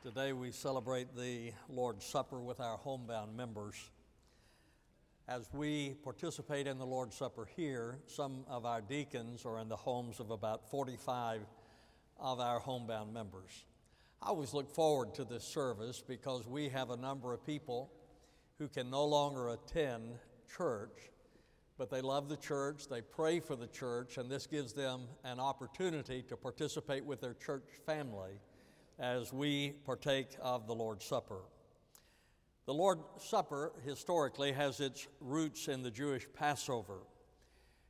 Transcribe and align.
Today 0.00 0.32
we 0.32 0.52
celebrate 0.52 1.16
the 1.16 1.50
Lord's 1.68 2.06
Supper 2.06 2.38
with 2.38 2.60
our 2.60 2.76
homebound 2.76 3.36
members. 3.36 3.74
As 5.26 5.48
we 5.52 5.96
participate 6.04 6.68
in 6.68 6.78
the 6.78 6.86
Lord's 6.86 7.16
Supper 7.16 7.48
here, 7.56 7.98
some 8.06 8.44
of 8.48 8.64
our 8.64 8.80
deacons 8.80 9.44
are 9.44 9.58
in 9.58 9.68
the 9.68 9.74
homes 9.74 10.20
of 10.20 10.30
about 10.30 10.70
45 10.70 11.40
of 12.20 12.38
our 12.38 12.60
homebound 12.60 13.12
members. 13.12 13.64
I 14.22 14.28
always 14.28 14.54
look 14.54 14.70
forward 14.70 15.14
to 15.16 15.24
this 15.24 15.42
service 15.42 16.00
because 16.06 16.46
we 16.46 16.68
have 16.68 16.90
a 16.90 16.96
number 16.96 17.34
of 17.34 17.44
people 17.44 17.90
who 18.60 18.68
can 18.68 18.90
no 18.90 19.04
longer 19.04 19.48
attend 19.48 20.12
church, 20.56 21.10
but 21.76 21.90
they 21.90 22.02
love 22.02 22.28
the 22.28 22.36
church, 22.36 22.86
they 22.88 23.00
pray 23.00 23.40
for 23.40 23.56
the 23.56 23.66
church, 23.66 24.16
and 24.16 24.30
this 24.30 24.46
gives 24.46 24.72
them 24.72 25.08
an 25.24 25.40
opportunity 25.40 26.22
to 26.28 26.36
participate 26.36 27.04
with 27.04 27.20
their 27.20 27.34
church 27.34 27.64
family 27.84 28.38
as 28.98 29.32
we 29.32 29.70
partake 29.84 30.36
of 30.40 30.66
the 30.66 30.74
Lord's 30.74 31.04
Supper. 31.04 31.40
The 32.66 32.74
Lord's 32.74 33.02
Supper 33.18 33.72
historically 33.84 34.52
has 34.52 34.80
its 34.80 35.06
roots 35.20 35.68
in 35.68 35.82
the 35.82 35.90
Jewish 35.90 36.26
Passover. 36.34 36.98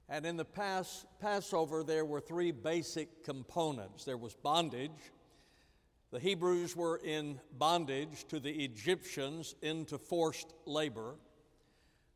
And 0.08 0.24
in 0.24 0.36
the 0.36 0.44
past, 0.44 1.06
Passover, 1.20 1.82
there 1.82 2.04
were 2.04 2.20
three 2.20 2.52
basic 2.52 3.24
components 3.24 4.04
there 4.04 4.16
was 4.16 4.34
bondage. 4.34 5.12
The 6.10 6.20
Hebrews 6.20 6.76
were 6.76 7.00
in 7.04 7.40
bondage 7.58 8.24
to 8.28 8.40
the 8.40 8.64
Egyptians 8.64 9.54
into 9.62 9.98
forced 9.98 10.54
labor. 10.64 11.16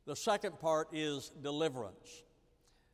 The 0.06 0.16
second 0.16 0.58
part 0.58 0.88
is 0.92 1.32
deliverance. 1.42 2.22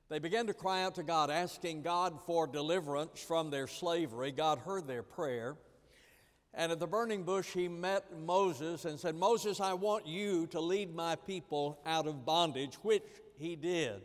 They 0.09 0.19
began 0.19 0.47
to 0.47 0.55
cry 0.55 0.83
out 0.83 0.95
to 0.95 1.03
God, 1.03 1.31
asking 1.31 1.83
God 1.83 2.21
for 2.23 2.47
deliverance 2.47 3.23
from 3.23 3.51
their 3.51 3.67
slavery. 3.67 4.33
God 4.33 4.59
heard 4.59 4.87
their 4.87 5.03
prayer. 5.03 5.57
And 6.59 6.73
at 6.73 6.81
the 6.81 6.89
burning 6.89 7.23
bush, 7.23 7.53
he 7.53 7.69
met 7.69 8.19
Moses 8.19 8.85
and 8.85 8.99
said, 8.99 9.15
Moses, 9.15 9.61
I 9.61 9.75
want 9.75 10.09
you 10.09 10.49
to 10.49 10.61
lead 10.61 10.93
my 10.93 11.15
people 11.15 11.79
out 11.87 12.09
of 12.09 12.27
bondage, 12.27 12.75
which 12.83 13.05
he 13.39 13.55
did. 13.55 14.03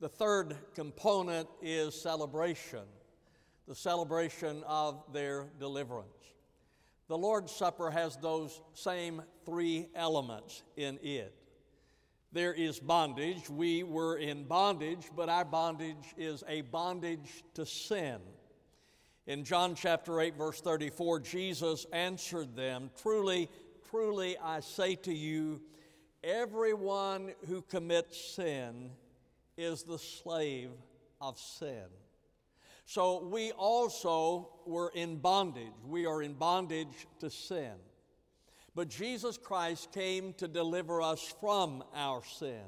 The 0.00 0.08
third 0.10 0.54
component 0.74 1.48
is 1.62 1.94
celebration, 1.94 2.82
the 3.66 3.74
celebration 3.74 4.62
of 4.66 5.02
their 5.14 5.46
deliverance. 5.58 6.10
The 7.08 7.16
Lord's 7.16 7.52
Supper 7.52 7.90
has 7.90 8.18
those 8.18 8.60
same 8.74 9.22
three 9.46 9.88
elements 9.94 10.62
in 10.76 10.98
it. 11.02 11.34
There 12.32 12.52
is 12.52 12.78
bondage. 12.78 13.48
We 13.48 13.82
were 13.82 14.18
in 14.18 14.44
bondage, 14.44 15.08
but 15.16 15.30
our 15.30 15.46
bondage 15.46 16.14
is 16.18 16.44
a 16.46 16.60
bondage 16.60 17.44
to 17.54 17.64
sin. 17.64 18.20
In 19.30 19.44
John 19.44 19.76
chapter 19.76 20.20
8, 20.20 20.36
verse 20.36 20.60
34, 20.60 21.20
Jesus 21.20 21.86
answered 21.92 22.56
them 22.56 22.90
Truly, 23.00 23.48
truly, 23.88 24.36
I 24.36 24.58
say 24.58 24.96
to 24.96 25.14
you, 25.14 25.60
everyone 26.24 27.30
who 27.46 27.62
commits 27.62 28.20
sin 28.34 28.90
is 29.56 29.84
the 29.84 30.00
slave 30.00 30.70
of 31.20 31.38
sin. 31.38 31.84
So 32.86 33.22
we 33.22 33.52
also 33.52 34.48
were 34.66 34.90
in 34.96 35.18
bondage. 35.18 35.78
We 35.86 36.06
are 36.06 36.24
in 36.24 36.32
bondage 36.32 37.06
to 37.20 37.30
sin. 37.30 37.74
But 38.74 38.88
Jesus 38.88 39.38
Christ 39.38 39.92
came 39.92 40.32
to 40.38 40.48
deliver 40.48 41.00
us 41.00 41.32
from 41.40 41.84
our 41.94 42.24
sin. 42.24 42.66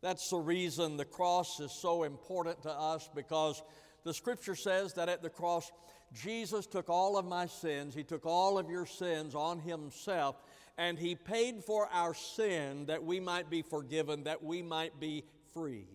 That's 0.00 0.30
the 0.30 0.38
reason 0.38 0.96
the 0.96 1.04
cross 1.04 1.60
is 1.60 1.70
so 1.70 2.04
important 2.04 2.62
to 2.62 2.70
us 2.70 3.10
because 3.14 3.62
the 4.04 4.14
scripture 4.14 4.54
says 4.54 4.94
that 4.94 5.08
at 5.08 5.22
the 5.22 5.30
cross, 5.30 5.70
Jesus 6.12 6.66
took 6.66 6.88
all 6.88 7.16
of 7.16 7.24
my 7.24 7.46
sins, 7.46 7.94
He 7.94 8.04
took 8.04 8.26
all 8.26 8.58
of 8.58 8.68
your 8.68 8.86
sins 8.86 9.34
on 9.34 9.60
Himself, 9.60 10.36
and 10.76 10.98
He 10.98 11.14
paid 11.14 11.64
for 11.64 11.88
our 11.92 12.14
sin 12.14 12.86
that 12.86 13.04
we 13.04 13.20
might 13.20 13.48
be 13.48 13.62
forgiven, 13.62 14.24
that 14.24 14.42
we 14.42 14.62
might 14.62 14.98
be 15.00 15.24
free. 15.52 15.86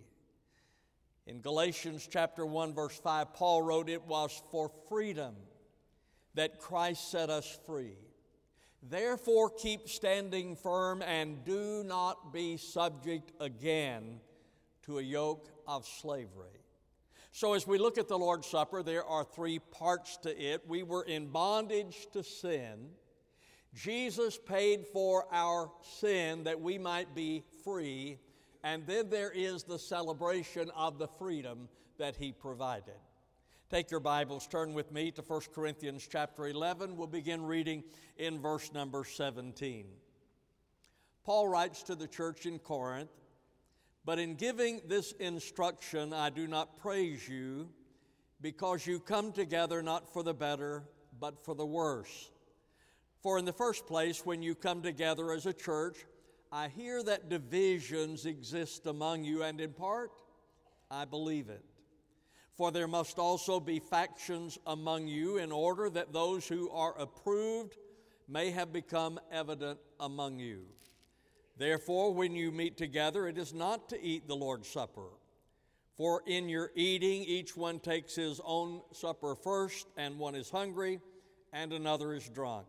In 1.28 1.42
Galatians 1.42 2.08
chapter 2.10 2.46
1 2.46 2.74
verse 2.74 2.98
5 2.98 3.34
Paul 3.34 3.62
wrote 3.62 3.90
it 3.90 4.06
was 4.06 4.42
for 4.50 4.72
freedom 4.88 5.36
that 6.36 6.60
Christ 6.60 7.12
set 7.12 7.30
us 7.30 7.60
free. 7.66 7.98
Therefore 8.82 9.50
keep 9.50 9.90
standing 9.90 10.56
firm 10.56 11.02
and 11.02 11.44
do 11.44 11.84
not 11.84 12.32
be 12.32 12.56
subject 12.56 13.34
again 13.42 14.22
to 14.84 15.00
a 15.00 15.02
yoke 15.02 15.50
of 15.68 15.86
slavery. 15.86 16.57
So, 17.38 17.54
as 17.54 17.68
we 17.68 17.78
look 17.78 18.00
at 18.00 18.08
the 18.08 18.18
Lord's 18.18 18.48
Supper, 18.48 18.82
there 18.82 19.06
are 19.06 19.24
three 19.24 19.60
parts 19.60 20.18
to 20.24 20.36
it. 20.36 20.64
We 20.68 20.82
were 20.82 21.04
in 21.04 21.28
bondage 21.28 22.08
to 22.14 22.24
sin. 22.24 22.90
Jesus 23.76 24.40
paid 24.44 24.88
for 24.88 25.28
our 25.32 25.70
sin 26.00 26.46
that 26.46 26.60
we 26.60 26.80
might 26.80 27.14
be 27.14 27.44
free. 27.64 28.18
And 28.64 28.88
then 28.88 29.12
there 29.12 29.30
is 29.30 29.62
the 29.62 29.78
celebration 29.78 30.72
of 30.76 30.98
the 30.98 31.08
freedom 31.08 31.70
that 32.00 32.16
He 32.16 32.32
provided. 32.32 32.98
Take 33.70 33.92
your 33.92 34.00
Bibles, 34.00 34.48
turn 34.48 34.74
with 34.74 34.92
me 34.92 35.12
to 35.12 35.22
1 35.22 35.42
Corinthians 35.54 36.10
chapter 36.12 36.48
11. 36.48 36.98
We'll 36.98 37.06
begin 37.06 37.44
reading 37.44 37.84
in 38.18 38.42
verse 38.42 38.74
number 38.74 39.04
17. 39.04 39.86
Paul 41.24 41.48
writes 41.48 41.84
to 41.84 41.94
the 41.94 42.08
church 42.08 42.48
in 42.48 42.58
Corinth 42.58 43.12
but 44.08 44.20
in 44.20 44.36
giving 44.36 44.80
this 44.88 45.12
instruction, 45.20 46.14
I 46.14 46.30
do 46.30 46.48
not 46.48 46.78
praise 46.78 47.28
you 47.28 47.68
because 48.40 48.88
you 48.88 49.02
come 49.02 49.34
together 49.34 49.84
not 49.84 50.14
for 50.14 50.24
the 50.24 50.34
better, 50.34 50.86
but 51.20 51.44
for 51.44 51.54
the 51.54 51.66
worse. 51.66 52.32
For 53.22 53.38
in 53.38 53.44
the 53.44 53.52
first 53.52 53.86
place, 53.86 54.26
when 54.26 54.42
you 54.42 54.56
come 54.56 54.82
together 54.82 55.34
as 55.34 55.46
a 55.46 55.52
church, 55.52 55.98
I 56.54 56.70
hear 56.70 57.04
that 57.04 57.28
divisions 57.28 58.26
exist 58.26 58.86
among 58.86 59.26
you, 59.26 59.44
and 59.44 59.60
in 59.60 59.74
part, 59.74 60.12
I 60.90 61.04
believe 61.04 61.50
it. 61.50 61.66
For 62.56 62.72
there 62.72 62.88
must 62.88 63.20
also 63.20 63.60
be 63.60 63.80
factions 63.80 64.58
among 64.66 65.08
you, 65.10 65.38
in 65.38 65.52
order 65.52 65.90
that 65.90 66.14
those 66.14 66.48
who 66.48 66.70
are 66.70 66.98
approved 66.98 67.76
may 68.30 68.52
have 68.52 68.72
become 68.72 69.20
evident 69.34 69.80
among 70.00 70.40
you. 70.40 70.62
Therefore, 71.58 72.14
when 72.14 72.36
you 72.36 72.52
meet 72.52 72.78
together, 72.78 73.28
it 73.28 73.38
is 73.38 73.54
not 73.54 73.90
to 73.90 74.02
eat 74.02 74.28
the 74.28 74.36
Lord's 74.36 74.68
Supper. 74.68 75.08
For 75.96 76.22
in 76.28 76.48
your 76.48 76.72
eating, 76.76 77.24
each 77.24 77.58
one 77.58 77.80
takes 77.80 78.14
his 78.14 78.40
own 78.46 78.82
supper 78.92 79.34
first, 79.34 79.88
and 79.98 80.20
one 80.20 80.36
is 80.36 80.52
hungry, 80.52 81.00
and 81.52 81.74
another 81.74 82.14
is 82.14 82.30
drunk. 82.30 82.68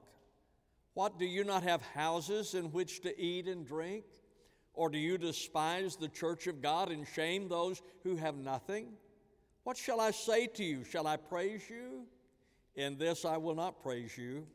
What, 0.95 1.19
do 1.19 1.27
you 1.27 1.45
not 1.45 1.63
have 1.63 1.83
houses 1.83 2.55
in 2.55 2.73
which 2.73 3.03
to 3.03 3.21
eat 3.21 3.47
and 3.47 3.67
drink? 3.67 4.05
Or 4.73 4.89
do 4.89 4.97
you 4.97 5.19
despise 5.19 5.97
the 5.97 6.09
church 6.09 6.47
of 6.47 6.63
God 6.63 6.91
and 6.91 7.07
shame 7.07 7.49
those 7.49 7.83
who 8.05 8.17
have 8.17 8.37
nothing? 8.37 8.95
What 9.65 9.77
shall 9.77 10.01
I 10.01 10.13
say 10.13 10.47
to 10.47 10.65
you? 10.65 10.85
Shall 10.85 11.07
I 11.07 11.17
praise 11.17 11.69
you? 11.69 12.07
In 12.77 12.97
this 12.97 13.27
I 13.27 13.37
will 13.37 13.55
not 13.55 13.83
praise 13.83 14.17
you. 14.17 14.47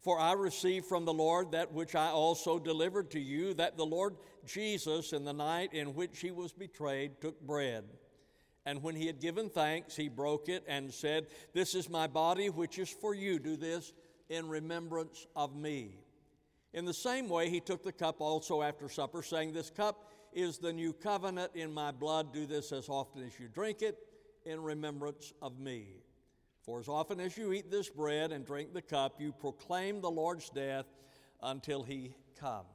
For 0.00 0.18
I 0.18 0.32
received 0.32 0.86
from 0.86 1.04
the 1.04 1.12
Lord 1.12 1.52
that 1.52 1.72
which 1.72 1.94
I 1.94 2.08
also 2.08 2.58
delivered 2.58 3.10
to 3.10 3.20
you, 3.20 3.52
that 3.54 3.76
the 3.76 3.84
Lord 3.84 4.16
Jesus, 4.46 5.12
in 5.12 5.24
the 5.24 5.32
night 5.32 5.74
in 5.74 5.94
which 5.94 6.20
he 6.20 6.30
was 6.30 6.52
betrayed, 6.52 7.20
took 7.20 7.40
bread. 7.42 7.84
And 8.64 8.82
when 8.82 8.94
he 8.94 9.06
had 9.06 9.20
given 9.20 9.50
thanks, 9.50 9.96
he 9.96 10.08
broke 10.08 10.48
it 10.48 10.64
and 10.66 10.92
said, 10.92 11.26
This 11.52 11.74
is 11.74 11.90
my 11.90 12.06
body, 12.06 12.48
which 12.48 12.78
is 12.78 12.88
for 12.88 13.14
you. 13.14 13.38
Do 13.38 13.56
this 13.56 13.92
in 14.28 14.48
remembrance 14.48 15.26
of 15.36 15.54
me. 15.54 15.96
In 16.72 16.84
the 16.84 16.94
same 16.94 17.28
way, 17.28 17.50
he 17.50 17.60
took 17.60 17.82
the 17.82 17.92
cup 17.92 18.20
also 18.20 18.62
after 18.62 18.88
supper, 18.88 19.22
saying, 19.22 19.52
This 19.52 19.70
cup 19.70 20.10
is 20.32 20.58
the 20.58 20.72
new 20.72 20.92
covenant 20.92 21.52
in 21.54 21.72
my 21.72 21.90
blood. 21.90 22.32
Do 22.32 22.46
this 22.46 22.72
as 22.72 22.88
often 22.88 23.24
as 23.24 23.38
you 23.38 23.48
drink 23.48 23.82
it 23.82 23.98
in 24.44 24.62
remembrance 24.62 25.32
of 25.42 25.58
me. 25.58 25.96
For 26.62 26.78
as 26.78 26.88
often 26.88 27.20
as 27.20 27.36
you 27.36 27.52
eat 27.52 27.70
this 27.70 27.88
bread 27.88 28.32
and 28.32 28.44
drink 28.44 28.74
the 28.74 28.82
cup, 28.82 29.20
you 29.20 29.32
proclaim 29.32 30.00
the 30.00 30.10
Lord's 30.10 30.50
death 30.50 30.86
until 31.42 31.82
he 31.82 32.14
comes. 32.38 32.66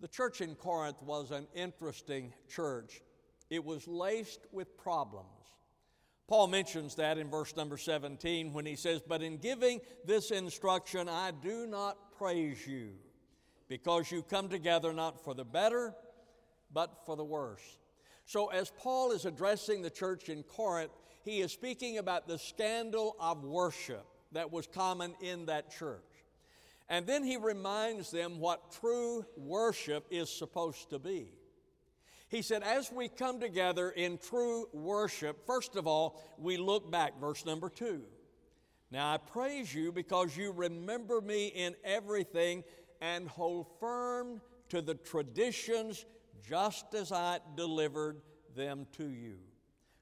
The 0.00 0.08
church 0.08 0.40
in 0.40 0.54
Corinth 0.54 1.02
was 1.02 1.30
an 1.30 1.46
interesting 1.54 2.32
church. 2.48 3.00
It 3.50 3.64
was 3.64 3.88
laced 3.88 4.46
with 4.52 4.76
problems. 4.76 5.26
Paul 6.28 6.48
mentions 6.48 6.94
that 6.96 7.16
in 7.16 7.30
verse 7.30 7.56
number 7.56 7.78
17 7.78 8.52
when 8.52 8.66
he 8.66 8.76
says, 8.76 9.00
But 9.06 9.22
in 9.22 9.38
giving 9.38 9.80
this 10.04 10.30
instruction, 10.30 11.08
I 11.08 11.30
do 11.30 11.66
not 11.66 12.12
praise 12.18 12.66
you, 12.66 12.90
because 13.66 14.12
you 14.12 14.22
come 14.22 14.50
together 14.50 14.92
not 14.92 15.24
for 15.24 15.34
the 15.34 15.44
better, 15.44 15.94
but 16.70 17.06
for 17.06 17.16
the 17.16 17.24
worse. 17.24 17.62
So, 18.26 18.48
as 18.48 18.70
Paul 18.76 19.12
is 19.12 19.24
addressing 19.24 19.80
the 19.80 19.88
church 19.88 20.28
in 20.28 20.42
Corinth, 20.42 20.92
he 21.28 21.40
is 21.40 21.52
speaking 21.52 21.98
about 21.98 22.26
the 22.26 22.38
scandal 22.38 23.14
of 23.20 23.44
worship 23.44 24.06
that 24.32 24.50
was 24.50 24.66
common 24.66 25.14
in 25.20 25.46
that 25.46 25.70
church. 25.70 26.02
And 26.88 27.06
then 27.06 27.22
he 27.22 27.36
reminds 27.36 28.10
them 28.10 28.40
what 28.40 28.72
true 28.80 29.26
worship 29.36 30.06
is 30.10 30.30
supposed 30.30 30.88
to 30.90 30.98
be. 30.98 31.28
He 32.30 32.40
said, 32.40 32.62
as 32.62 32.90
we 32.90 33.08
come 33.08 33.40
together 33.40 33.90
in 33.90 34.18
true 34.18 34.68
worship, 34.72 35.46
first 35.46 35.76
of 35.76 35.86
all, 35.86 36.20
we 36.38 36.56
look 36.56 36.90
back, 36.90 37.20
verse 37.20 37.44
number 37.44 37.68
two. 37.68 38.02
Now 38.90 39.12
I 39.12 39.18
praise 39.18 39.74
you 39.74 39.92
because 39.92 40.34
you 40.34 40.50
remember 40.52 41.20
me 41.20 41.48
in 41.48 41.74
everything 41.84 42.64
and 43.02 43.28
hold 43.28 43.66
firm 43.80 44.40
to 44.70 44.80
the 44.80 44.94
traditions 44.94 46.06
just 46.46 46.94
as 46.94 47.12
I 47.12 47.40
delivered 47.54 48.22
them 48.54 48.86
to 48.92 49.04
you. 49.08 49.36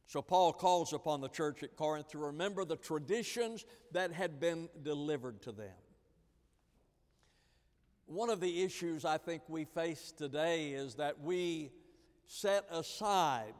So 0.07 0.23
Paul 0.23 0.53
calls 0.53 0.93
upon 0.93 1.21
the 1.21 1.29
church 1.29 1.63
at 1.63 1.77
Corinth 1.77 2.09
to 2.11 2.19
remember 2.19 2.65
the 2.65 2.77
traditions 2.77 3.65
that 3.93 4.13
had 4.13 4.39
been 4.39 4.69
delivered 4.83 5.43
to 5.43 5.53
them. 5.53 5.75
One 8.07 8.31
of 8.31 8.41
the 8.41 8.63
issues 8.63 9.05
I 9.05 9.19
think 9.19 9.43
we 9.49 9.65
face 9.65 10.13
today 10.17 10.71
is 10.71 10.95
that 10.95 11.21
we 11.21 11.73
set 12.27 12.65
aside 12.71 13.55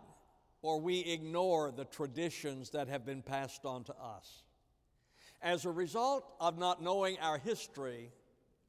or 0.63 0.81
we 0.81 1.01
ignore 1.01 1.73
the 1.73 1.85
traditions 1.85 2.71
that 2.71 2.89
have 2.89 3.05
been 3.05 3.23
passed 3.23 3.65
on 3.65 3.83
to 3.85 3.95
us. 4.01 4.45
As 5.43 5.65
a 5.65 5.71
result 5.71 6.25
of 6.41 6.59
not 6.59 6.81
knowing 6.81 7.19
our 7.21 7.39
history, 7.39 8.13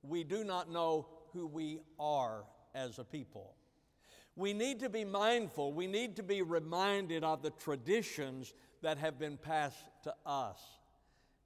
we 0.02 0.24
do 0.24 0.44
not 0.44 0.72
know 0.72 1.08
who 1.32 1.46
we 1.46 1.80
are 2.00 2.44
as 2.74 2.98
a 2.98 3.04
people. 3.04 3.57
We 4.38 4.54
need 4.54 4.80
to 4.82 4.90
be 4.90 5.04
mindful, 5.04 5.74
we 5.74 5.88
need 5.88 6.16
to 6.18 6.24
be 6.24 6.44
reminded 6.44 7.24
of 7.24 7.42
the 7.42 7.50
traditions 7.50 8.54
that 8.84 9.00
have 9.00 9.18
been 9.18 9.36
passed 9.36 9.84
to 10.04 10.14
us. 10.28 10.60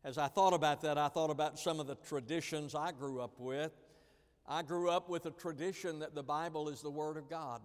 As 0.04 0.18
I 0.18 0.28
thought 0.28 0.54
about 0.54 0.82
that, 0.82 0.98
I 0.98 1.08
thought 1.08 1.30
about 1.30 1.58
some 1.58 1.80
of 1.80 1.88
the 1.88 1.96
traditions 1.96 2.76
I 2.76 2.92
grew 2.92 3.22
up 3.22 3.40
with. 3.40 3.72
I 4.46 4.62
grew 4.62 4.90
up 4.90 5.08
with 5.08 5.26
a 5.26 5.32
tradition 5.32 6.00
that 6.00 6.16
the 6.16 6.24
Bible 6.24 6.68
is 6.68 6.82
the 6.82 6.90
Word 6.90 7.16
of 7.16 7.30
God, 7.30 7.62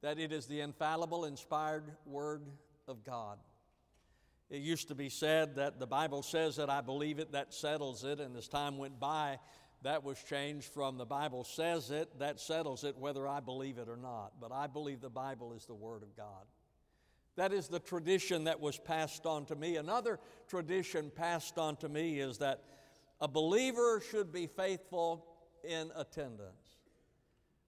that 0.00 0.20
it 0.20 0.30
is 0.30 0.46
the 0.46 0.60
infallible, 0.60 1.24
inspired 1.24 1.90
Word 2.06 2.42
of 2.86 3.02
God. 3.02 3.38
It 4.48 4.62
used 4.62 4.86
to 4.88 4.94
be 4.94 5.08
said 5.08 5.56
that 5.56 5.80
the 5.80 5.88
Bible 5.88 6.22
says 6.22 6.54
that 6.56 6.70
I 6.70 6.82
believe 6.82 7.18
it, 7.18 7.32
that 7.32 7.52
settles 7.52 8.04
it, 8.04 8.20
and 8.20 8.36
as 8.36 8.46
time 8.46 8.78
went 8.78 9.00
by, 9.00 9.40
that 9.82 10.04
was 10.04 10.22
changed 10.22 10.72
from 10.72 10.98
the 10.98 11.06
Bible 11.06 11.44
says 11.44 11.90
it, 11.90 12.18
that 12.18 12.38
settles 12.38 12.84
it 12.84 12.96
whether 12.98 13.26
I 13.26 13.40
believe 13.40 13.78
it 13.78 13.88
or 13.88 13.96
not. 13.96 14.32
But 14.40 14.52
I 14.52 14.66
believe 14.66 15.00
the 15.00 15.08
Bible 15.08 15.54
is 15.54 15.64
the 15.64 15.74
Word 15.74 16.02
of 16.02 16.14
God. 16.16 16.44
That 17.36 17.52
is 17.52 17.68
the 17.68 17.78
tradition 17.78 18.44
that 18.44 18.60
was 18.60 18.78
passed 18.78 19.24
on 19.24 19.46
to 19.46 19.56
me. 19.56 19.76
Another 19.76 20.18
tradition 20.48 21.10
passed 21.14 21.56
on 21.56 21.76
to 21.76 21.88
me 21.88 22.20
is 22.20 22.38
that 22.38 22.62
a 23.20 23.28
believer 23.28 24.02
should 24.10 24.32
be 24.32 24.46
faithful 24.46 25.26
in 25.64 25.90
attendance, 25.96 26.78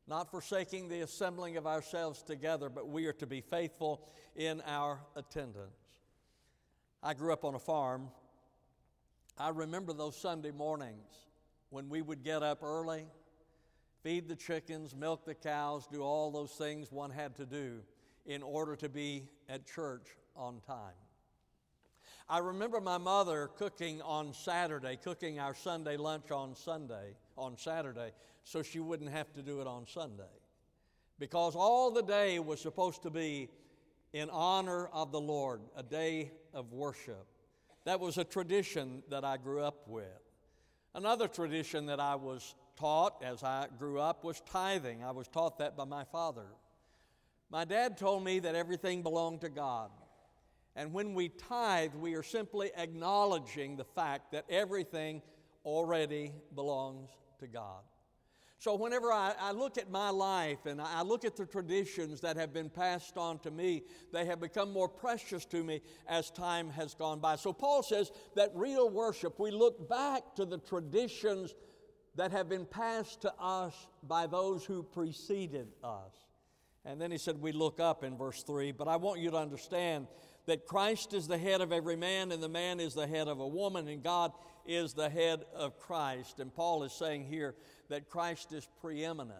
not 0.06 0.30
forsaking 0.30 0.88
the 0.88 1.00
assembling 1.00 1.56
of 1.56 1.66
ourselves 1.66 2.22
together, 2.22 2.68
but 2.68 2.88
we 2.88 3.06
are 3.06 3.12
to 3.14 3.26
be 3.26 3.40
faithful 3.40 4.06
in 4.36 4.60
our 4.66 5.00
attendance. 5.16 5.72
I 7.02 7.14
grew 7.14 7.32
up 7.32 7.44
on 7.44 7.54
a 7.54 7.58
farm. 7.58 8.08
I 9.38 9.48
remember 9.48 9.92
those 9.92 10.16
Sunday 10.16 10.50
mornings 10.50 11.31
when 11.72 11.88
we 11.88 12.02
would 12.02 12.22
get 12.22 12.42
up 12.42 12.62
early, 12.62 13.06
feed 14.02 14.28
the 14.28 14.36
chickens, 14.36 14.94
milk 14.94 15.24
the 15.24 15.34
cows, 15.34 15.88
do 15.90 16.02
all 16.02 16.30
those 16.30 16.50
things 16.50 16.92
one 16.92 17.10
had 17.10 17.34
to 17.34 17.46
do 17.46 17.80
in 18.26 18.42
order 18.42 18.76
to 18.76 18.90
be 18.90 19.24
at 19.48 19.66
church 19.66 20.06
on 20.36 20.60
time. 20.66 20.92
I 22.28 22.38
remember 22.38 22.78
my 22.78 22.98
mother 22.98 23.48
cooking 23.56 24.02
on 24.02 24.34
Saturday, 24.34 24.98
cooking 25.02 25.38
our 25.38 25.54
Sunday 25.54 25.96
lunch 25.96 26.30
on 26.30 26.54
Sunday, 26.54 27.16
on 27.38 27.56
Saturday, 27.56 28.12
so 28.44 28.62
she 28.62 28.78
wouldn't 28.78 29.10
have 29.10 29.32
to 29.32 29.42
do 29.42 29.62
it 29.62 29.66
on 29.66 29.86
Sunday. 29.86 30.22
Because 31.18 31.56
all 31.56 31.90
the 31.90 32.02
day 32.02 32.38
was 32.38 32.60
supposed 32.60 33.02
to 33.04 33.10
be 33.10 33.48
in 34.12 34.28
honor 34.28 34.88
of 34.88 35.10
the 35.10 35.20
Lord, 35.20 35.62
a 35.74 35.82
day 35.82 36.32
of 36.52 36.70
worship. 36.72 37.26
That 37.84 37.98
was 37.98 38.18
a 38.18 38.24
tradition 38.24 39.02
that 39.08 39.24
I 39.24 39.38
grew 39.38 39.62
up 39.62 39.88
with. 39.88 40.21
Another 40.94 41.28
tradition 41.28 41.86
that 41.86 42.00
I 42.00 42.16
was 42.16 42.54
taught 42.76 43.22
as 43.22 43.42
I 43.42 43.68
grew 43.78 43.98
up 43.98 44.24
was 44.24 44.42
tithing. 44.42 45.02
I 45.02 45.10
was 45.10 45.28
taught 45.28 45.58
that 45.58 45.76
by 45.76 45.84
my 45.84 46.04
father. 46.04 46.46
My 47.50 47.64
dad 47.64 47.96
told 47.96 48.24
me 48.24 48.38
that 48.40 48.54
everything 48.54 49.02
belonged 49.02 49.42
to 49.42 49.48
God. 49.48 49.90
And 50.74 50.92
when 50.92 51.14
we 51.14 51.28
tithe, 51.28 51.94
we 51.94 52.14
are 52.14 52.22
simply 52.22 52.70
acknowledging 52.76 53.76
the 53.76 53.84
fact 53.84 54.32
that 54.32 54.46
everything 54.48 55.22
already 55.64 56.32
belongs 56.54 57.10
to 57.40 57.46
God. 57.46 57.82
So, 58.62 58.76
whenever 58.76 59.10
I, 59.10 59.34
I, 59.40 59.50
look 59.50 59.76
at 59.76 59.90
my 59.90 60.10
life 60.10 60.66
and 60.66 60.80
I 60.80 61.02
look 61.02 61.24
at 61.24 61.34
the 61.34 61.44
traditions 61.44 62.20
that 62.20 62.36
have 62.36 62.52
been 62.52 62.70
passed 62.70 63.16
on 63.16 63.40
to 63.40 63.50
me, 63.50 63.82
they 64.12 64.24
have 64.26 64.38
become 64.38 64.72
more 64.72 64.88
precious 64.88 65.44
to 65.46 65.64
me 65.64 65.80
as 66.06 66.30
time 66.30 66.70
has 66.70 66.94
gone 66.94 67.18
by. 67.18 67.34
So, 67.34 67.52
Paul 67.52 67.82
says 67.82 68.12
that 68.36 68.52
real 68.54 68.88
worship, 68.88 69.40
we 69.40 69.50
look 69.50 69.88
back 69.88 70.36
to 70.36 70.44
the 70.44 70.58
traditions 70.58 71.56
that 72.14 72.30
have 72.30 72.48
been 72.48 72.64
passed 72.64 73.22
to 73.22 73.34
us 73.36 73.74
by 74.04 74.28
those 74.28 74.64
who 74.64 74.84
preceded 74.84 75.66
us. 75.82 76.12
And 76.84 77.00
then 77.00 77.10
he 77.10 77.18
said, 77.18 77.42
We 77.42 77.50
look 77.50 77.80
up 77.80 78.04
in 78.04 78.16
verse 78.16 78.44
3. 78.44 78.70
But 78.70 78.86
I 78.86 78.94
want 78.94 79.18
you 79.18 79.32
to 79.32 79.38
understand 79.38 80.06
that 80.46 80.66
Christ 80.66 81.14
is 81.14 81.28
the 81.28 81.38
head 81.38 81.60
of 81.60 81.72
every 81.72 81.96
man, 81.96 82.32
and 82.32 82.42
the 82.42 82.48
man 82.48 82.80
is 82.80 82.94
the 82.94 83.06
head 83.06 83.28
of 83.28 83.38
a 83.38 83.46
woman, 83.46 83.86
and 83.88 84.02
God 84.02 84.32
is 84.66 84.92
the 84.92 85.08
head 85.08 85.44
of 85.54 85.78
Christ. 85.78 86.40
And 86.40 86.52
Paul 86.52 86.82
is 86.82 86.92
saying 86.92 87.24
here 87.24 87.54
that 87.88 88.08
Christ 88.08 88.52
is 88.52 88.68
preeminent. 88.80 89.38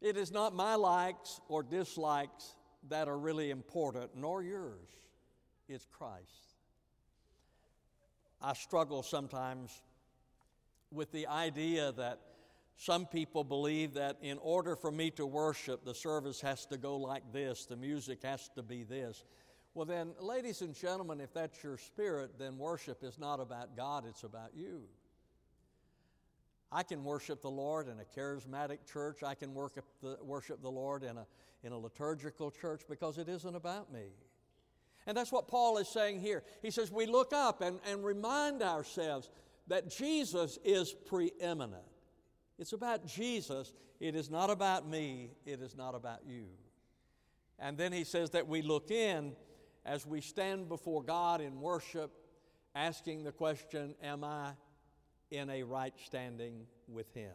It 0.00 0.16
is 0.16 0.32
not 0.32 0.54
my 0.54 0.76
likes 0.76 1.40
or 1.48 1.62
dislikes 1.62 2.56
that 2.88 3.08
are 3.08 3.18
really 3.18 3.50
important, 3.50 4.16
nor 4.16 4.42
yours. 4.42 4.88
It's 5.68 5.86
Christ. 5.92 6.54
I 8.40 8.54
struggle 8.54 9.02
sometimes 9.02 9.82
with 10.90 11.12
the 11.12 11.26
idea 11.26 11.92
that 11.92 12.18
some 12.76 13.04
people 13.04 13.44
believe 13.44 13.94
that 13.94 14.16
in 14.22 14.38
order 14.38 14.74
for 14.74 14.90
me 14.90 15.10
to 15.10 15.26
worship, 15.26 15.84
the 15.84 15.94
service 15.94 16.40
has 16.40 16.64
to 16.66 16.78
go 16.78 16.96
like 16.96 17.30
this, 17.30 17.66
the 17.66 17.76
music 17.76 18.22
has 18.22 18.48
to 18.54 18.62
be 18.62 18.84
this. 18.84 19.24
Well, 19.74 19.84
then, 19.84 20.14
ladies 20.18 20.62
and 20.62 20.74
gentlemen, 20.74 21.20
if 21.20 21.32
that's 21.34 21.62
your 21.62 21.76
spirit, 21.76 22.38
then 22.38 22.56
worship 22.56 23.04
is 23.04 23.18
not 23.18 23.38
about 23.38 23.76
God, 23.76 24.04
it's 24.08 24.24
about 24.24 24.50
you. 24.54 24.84
I 26.72 26.82
can 26.82 27.02
worship 27.02 27.42
the 27.42 27.50
Lord 27.50 27.88
in 27.88 27.98
a 27.98 28.20
charismatic 28.20 28.78
church. 28.90 29.22
I 29.22 29.34
can 29.34 29.54
worship 29.54 29.84
the, 30.02 30.18
worship 30.22 30.62
the 30.62 30.70
Lord 30.70 31.02
in 31.02 31.16
a, 31.16 31.26
in 31.64 31.72
a 31.72 31.78
liturgical 31.78 32.50
church 32.50 32.82
because 32.88 33.18
it 33.18 33.28
isn't 33.28 33.56
about 33.56 33.92
me. 33.92 34.12
And 35.06 35.16
that's 35.16 35.32
what 35.32 35.48
Paul 35.48 35.78
is 35.78 35.88
saying 35.88 36.20
here. 36.20 36.44
He 36.62 36.70
says, 36.70 36.92
We 36.92 37.06
look 37.06 37.32
up 37.32 37.62
and, 37.62 37.80
and 37.86 38.04
remind 38.04 38.62
ourselves 38.62 39.30
that 39.66 39.90
Jesus 39.90 40.58
is 40.64 40.92
preeminent. 40.92 41.82
It's 42.58 42.72
about 42.72 43.06
Jesus. 43.06 43.72
It 43.98 44.14
is 44.14 44.30
not 44.30 44.50
about 44.50 44.88
me. 44.88 45.32
It 45.46 45.60
is 45.60 45.76
not 45.76 45.94
about 45.94 46.20
you. 46.26 46.46
And 47.58 47.76
then 47.76 47.92
he 47.92 48.04
says 48.04 48.30
that 48.30 48.46
we 48.46 48.62
look 48.62 48.90
in 48.90 49.34
as 49.84 50.06
we 50.06 50.20
stand 50.20 50.68
before 50.68 51.02
God 51.02 51.40
in 51.40 51.60
worship, 51.60 52.12
asking 52.74 53.24
the 53.24 53.32
question, 53.32 53.94
Am 54.02 54.22
I 54.22 54.52
in 55.30 55.50
a 55.50 55.62
right 55.62 55.94
standing 56.04 56.66
with 56.88 57.12
Him. 57.14 57.32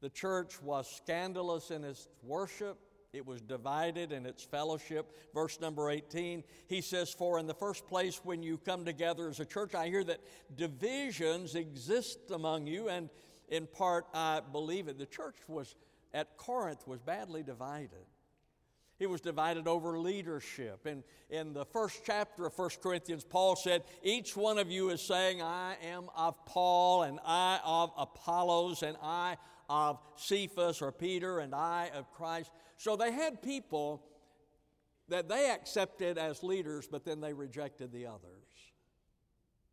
The 0.00 0.10
church 0.10 0.60
was 0.62 0.88
scandalous 0.88 1.70
in 1.70 1.84
its 1.84 2.08
worship. 2.22 2.78
It 3.12 3.24
was 3.24 3.40
divided 3.40 4.12
in 4.12 4.26
its 4.26 4.44
fellowship. 4.44 5.10
Verse 5.32 5.58
number 5.60 5.88
18, 5.88 6.44
he 6.66 6.80
says, 6.82 7.12
For 7.12 7.38
in 7.38 7.46
the 7.46 7.54
first 7.54 7.86
place, 7.86 8.20
when 8.22 8.42
you 8.42 8.58
come 8.58 8.84
together 8.84 9.28
as 9.28 9.40
a 9.40 9.46
church, 9.46 9.74
I 9.74 9.88
hear 9.88 10.04
that 10.04 10.20
divisions 10.54 11.54
exist 11.54 12.18
among 12.30 12.66
you, 12.66 12.88
and 12.88 13.08
in 13.48 13.66
part 13.66 14.06
I 14.12 14.40
believe 14.52 14.88
it. 14.88 14.98
The 14.98 15.06
church 15.06 15.36
was 15.48 15.74
at 16.12 16.36
Corinth 16.36 16.86
was 16.86 17.00
badly 17.00 17.42
divided. 17.42 18.06
He 18.98 19.06
was 19.06 19.20
divided 19.20 19.68
over 19.68 19.98
leadership. 19.98 20.86
And 20.86 21.02
in 21.28 21.52
the 21.52 21.66
first 21.66 22.02
chapter 22.06 22.46
of 22.46 22.56
1 22.56 22.70
Corinthians, 22.82 23.24
Paul 23.24 23.54
said, 23.56 23.84
Each 24.02 24.34
one 24.36 24.58
of 24.58 24.70
you 24.70 24.88
is 24.88 25.02
saying, 25.02 25.42
I 25.42 25.76
am 25.84 26.08
of 26.16 26.44
Paul, 26.46 27.02
and 27.02 27.18
I 27.24 27.60
of 27.62 27.92
Apollos, 27.96 28.82
and 28.82 28.96
I 29.02 29.36
of 29.68 30.00
Cephas 30.16 30.80
or 30.80 30.92
Peter, 30.92 31.40
and 31.40 31.54
I 31.54 31.90
of 31.94 32.10
Christ. 32.12 32.50
So 32.78 32.96
they 32.96 33.12
had 33.12 33.42
people 33.42 34.02
that 35.08 35.28
they 35.28 35.50
accepted 35.50 36.16
as 36.16 36.42
leaders, 36.42 36.88
but 36.90 37.04
then 37.04 37.20
they 37.20 37.34
rejected 37.34 37.92
the 37.92 38.06
others. 38.06 38.22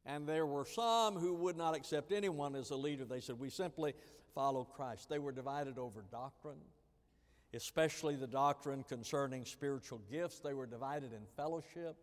And 0.06 0.28
there 0.28 0.46
were 0.46 0.66
some 0.66 1.16
who 1.16 1.34
would 1.36 1.56
not 1.56 1.76
accept 1.76 2.12
anyone 2.12 2.56
as 2.56 2.72
a 2.72 2.76
leader. 2.76 3.06
They 3.06 3.22
said, 3.22 3.40
We 3.40 3.50
simply 3.50 3.94
follow 4.36 4.66
Christ. 4.66 5.08
They 5.08 5.20
were 5.20 5.32
divided 5.32 5.78
over 5.78 6.04
doctrine 6.12 6.60
especially 7.54 8.16
the 8.16 8.28
doctrine 8.28 8.84
concerning 8.84 9.46
spiritual 9.46 10.02
gifts. 10.12 10.40
They 10.40 10.54
were 10.54 10.66
divided 10.66 11.14
in 11.14 11.22
fellowship. 11.36 11.96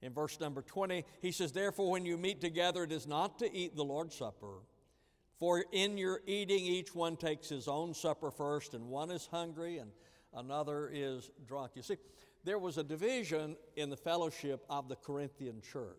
In 0.00 0.12
verse 0.12 0.40
number 0.40 0.62
20, 0.62 1.04
he 1.20 1.30
says, 1.30 1.52
Therefore, 1.52 1.90
when 1.90 2.04
you 2.04 2.18
meet 2.18 2.40
together, 2.40 2.82
it 2.82 2.92
is 2.92 3.06
not 3.06 3.38
to 3.38 3.54
eat 3.54 3.76
the 3.76 3.84
Lord's 3.84 4.16
Supper. 4.16 4.58
For 5.38 5.64
in 5.72 5.98
your 5.98 6.20
eating, 6.26 6.64
each 6.64 6.94
one 6.94 7.16
takes 7.16 7.48
his 7.48 7.66
own 7.66 7.94
supper 7.94 8.30
first, 8.30 8.74
and 8.74 8.88
one 8.88 9.10
is 9.10 9.26
hungry 9.26 9.78
and 9.78 9.90
another 10.34 10.88
is 10.92 11.30
drunk. 11.46 11.72
You 11.74 11.82
see, 11.82 11.96
there 12.44 12.58
was 12.58 12.78
a 12.78 12.84
division 12.84 13.56
in 13.76 13.90
the 13.90 13.96
fellowship 13.96 14.64
of 14.70 14.88
the 14.88 14.96
Corinthian 14.96 15.60
church. 15.60 15.96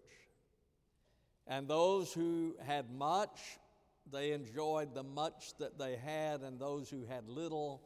And 1.45 1.67
those 1.67 2.13
who 2.13 2.55
had 2.65 2.89
much, 2.89 3.39
they 4.11 4.31
enjoyed 4.31 4.93
the 4.93 5.03
much 5.03 5.57
that 5.59 5.77
they 5.77 5.97
had, 5.97 6.41
and 6.41 6.59
those 6.59 6.89
who 6.89 7.05
had 7.05 7.27
little 7.27 7.81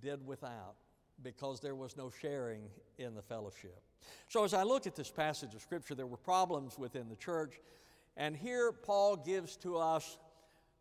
did 0.00 0.26
without 0.26 0.76
because 1.22 1.60
there 1.60 1.74
was 1.74 1.96
no 1.96 2.10
sharing 2.10 2.62
in 2.98 3.14
the 3.14 3.22
fellowship. 3.22 3.82
So, 4.28 4.44
as 4.44 4.54
I 4.54 4.62
look 4.62 4.86
at 4.86 4.94
this 4.94 5.10
passage 5.10 5.54
of 5.54 5.62
Scripture, 5.62 5.94
there 5.94 6.06
were 6.06 6.16
problems 6.16 6.78
within 6.78 7.08
the 7.08 7.16
church, 7.16 7.54
and 8.16 8.36
here 8.36 8.72
Paul 8.72 9.16
gives 9.16 9.56
to 9.58 9.76
us 9.76 10.18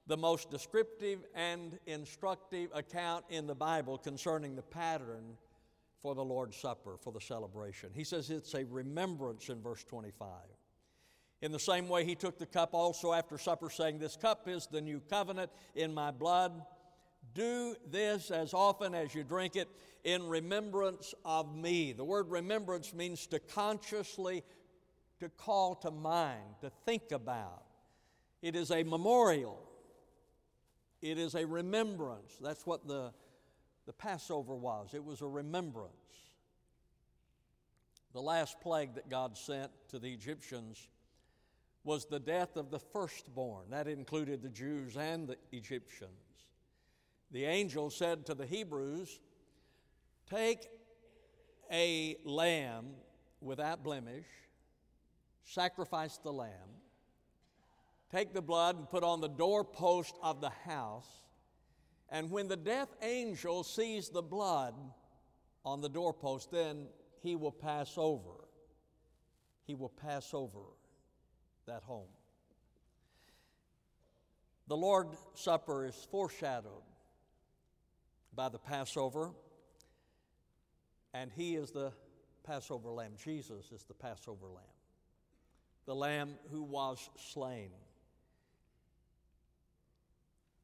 the 0.08 0.18
most 0.18 0.52
descriptive 0.52 1.26
and 1.34 1.80
instructive 1.88 2.70
account 2.74 3.26
in 3.30 3.48
the 3.48 3.56
Bible 3.56 3.98
concerning 3.98 4.56
the 4.56 4.62
pattern 4.62 5.38
for 6.00 6.14
the 6.14 6.24
Lord's 6.24 6.56
Supper, 6.56 6.98
for 7.02 7.12
the 7.12 7.22
celebration. 7.22 7.90
He 7.94 8.04
says 8.04 8.30
it's 8.30 8.54
a 8.54 8.66
remembrance 8.66 9.50
in 9.50 9.62
verse 9.62 9.84
25. 9.84 10.30
In 11.42 11.52
the 11.52 11.60
same 11.60 11.90
way, 11.90 12.06
he 12.06 12.16
took 12.16 12.38
the 12.38 12.46
cup 12.46 12.74
also 12.74 13.14
after 13.14 13.38
supper, 13.38 13.70
saying, 13.70 14.00
This 14.00 14.16
cup 14.16 14.48
is 14.48 14.68
the 14.68 14.82
new 14.82 15.02
covenant 15.10 15.52
in 15.76 15.94
my 15.94 16.12
blood. 16.12 16.64
Do 17.34 17.76
this 17.90 18.32
as 18.32 18.54
often 18.54 18.94
as 18.94 19.14
you 19.14 19.24
drink 19.24 19.56
it 19.56 19.70
in 20.04 20.28
remembrance 20.28 21.14
of 21.26 21.56
me. 21.56 21.92
The 21.92 22.04
word 22.04 22.30
remembrance 22.30 22.94
means 22.94 23.28
to 23.28 23.40
consciously 23.40 24.44
to 25.20 25.30
call 25.30 25.76
to 25.76 25.92
mind, 25.92 26.56
to 26.62 26.72
think 26.86 27.12
about. 27.12 27.64
It 28.42 28.56
is 28.56 28.72
a 28.72 28.84
memorial. 28.84 29.62
It 31.02 31.18
is 31.18 31.36
a 31.36 31.46
remembrance. 31.46 32.38
That's 32.42 32.66
what 32.66 32.88
the, 32.88 33.14
the 33.86 33.94
Passover 33.94 34.56
was. 34.56 34.94
It 34.94 35.04
was 35.04 35.22
a 35.22 35.28
remembrance. 35.28 35.92
The 38.14 38.22
last 38.22 38.62
plague 38.62 38.96
that 38.96 39.10
God 39.10 39.38
sent 39.38 39.72
to 39.90 40.00
the 40.00 40.12
Egyptians 40.14 40.88
was 41.84 42.06
the 42.06 42.20
death 42.20 42.56
of 42.56 42.72
the 42.72 42.80
firstborn. 42.80 43.70
That 43.70 43.88
included 43.88 44.42
the 44.42 44.50
Jews 44.50 44.98
and 44.98 45.28
the 45.28 45.38
Egyptians. 45.52 46.25
The 47.32 47.46
angel 47.46 47.90
said 47.90 48.26
to 48.28 48.34
the 48.34 48.46
Hebrews, 48.46 49.20
Take 50.30 50.68
a 51.72 52.18
lamb 52.24 52.88
without 53.42 53.84
blemish, 53.84 54.26
sacrifice 55.44 56.18
the 56.18 56.32
lamb, 56.32 56.52
take 58.12 58.34
the 58.34 58.42
blood 58.42 58.78
and 58.78 58.90
put 58.90 59.04
on 59.04 59.22
the 59.22 59.28
doorpost 59.28 60.16
of 60.22 60.42
the 60.42 60.50
house, 60.50 61.08
and 62.10 62.32
when 62.32 62.48
the 62.48 62.58
death 62.58 62.96
angel 63.02 63.64
sees 63.64 64.10
the 64.10 64.22
blood 64.22 64.76
on 65.64 65.82
the 65.82 65.90
doorpost, 65.90 66.52
then 66.52 66.88
he 67.22 67.36
will 67.36 67.52
pass 67.52 67.94
over. 67.98 68.46
He 69.66 69.74
will 69.74 69.90
pass 69.90 70.34
over 70.34 70.62
that 71.66 71.82
home. 71.84 72.08
The 74.68 74.78
Lord's 74.78 75.18
Supper 75.34 75.86
is 75.86 76.08
foreshadowed 76.12 76.84
by 78.36 78.50
the 78.50 78.60
Passover, 78.60 79.32
and 81.14 81.32
He 81.36 81.56
is 81.56 81.72
the 81.72 81.92
Passover 82.44 82.92
lamb. 82.92 83.14
Jesus 83.24 83.72
is 83.72 83.84
the 83.84 83.94
Passover 83.94 84.48
lamb, 84.48 84.64
the 85.86 85.96
lamb 85.96 86.36
who 86.52 86.64
was 86.64 87.10
slain. 87.32 87.70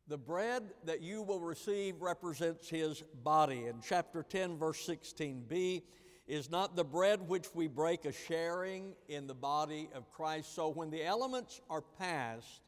The 0.07 0.17
bread 0.17 0.63
that 0.85 1.01
you 1.01 1.21
will 1.21 1.39
receive 1.39 2.01
represents 2.01 2.67
his 2.67 3.01
body. 3.23 3.67
In 3.67 3.75
chapter 3.81 4.23
10, 4.23 4.57
verse 4.57 4.85
16b, 4.85 5.83
is 6.27 6.49
not 6.49 6.75
the 6.75 6.83
bread 6.83 7.27
which 7.27 7.53
we 7.53 7.67
break 7.67 8.05
a 8.05 8.11
sharing 8.11 8.93
in 9.07 9.27
the 9.27 9.33
body 9.33 9.89
of 9.95 10.11
Christ. 10.11 10.53
So 10.53 10.69
when 10.69 10.89
the 10.89 11.03
elements 11.03 11.61
are 11.69 11.81
passed 11.81 12.61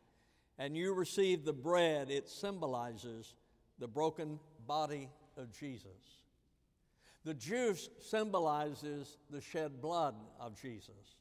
and 0.57 0.77
you 0.77 0.93
receive 0.93 1.43
the 1.43 1.53
bread, 1.53 2.09
it 2.09 2.29
symbolizes 2.29 3.33
the 3.79 3.87
broken 3.87 4.39
body 4.67 5.09
of 5.37 5.51
Jesus. 5.57 6.19
The 7.25 7.33
juice 7.33 7.89
symbolizes 8.01 9.17
the 9.29 9.41
shed 9.41 9.81
blood 9.81 10.15
of 10.39 10.59
Jesus. 10.61 11.15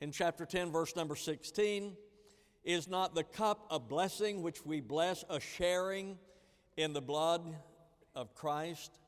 In 0.00 0.10
chapter 0.10 0.46
10, 0.46 0.72
verse 0.72 0.96
number 0.96 1.16
16, 1.16 1.96
is 2.64 2.88
not 2.88 3.14
the 3.14 3.24
cup 3.24 3.66
of 3.70 3.88
blessing 3.88 4.42
which 4.42 4.64
we 4.64 4.80
bless 4.80 5.22
a 5.28 5.38
sharing 5.38 6.18
in 6.76 6.94
the 6.94 7.02
blood 7.02 7.42
of 8.14 8.34
Christ? 8.34 8.98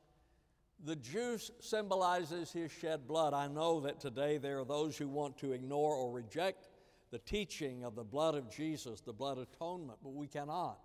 The 0.85 0.97
juice 0.97 1.50
symbolizes 1.61 2.52
his 2.52 2.71
shed 2.71 3.09
blood. 3.09 3.33
I 3.33 3.49
know 3.49 3.80
that 3.80 3.99
today 3.99 4.37
there 4.37 4.61
are 4.61 4.64
those 4.64 4.97
who 4.99 5.09
want 5.09 5.38
to 5.38 5.52
ignore 5.52 5.95
or 5.95 6.12
reject 6.12 6.68
the 7.11 7.18
teaching 7.18 7.85
of 7.85 7.95
the 7.95 8.04
blood 8.04 8.35
of 8.35 8.50
Jesus, 8.54 9.00
the 9.00 9.12
blood 9.12 9.38
atonement, 9.38 10.00
but 10.02 10.12
we 10.12 10.26
cannot. 10.26 10.78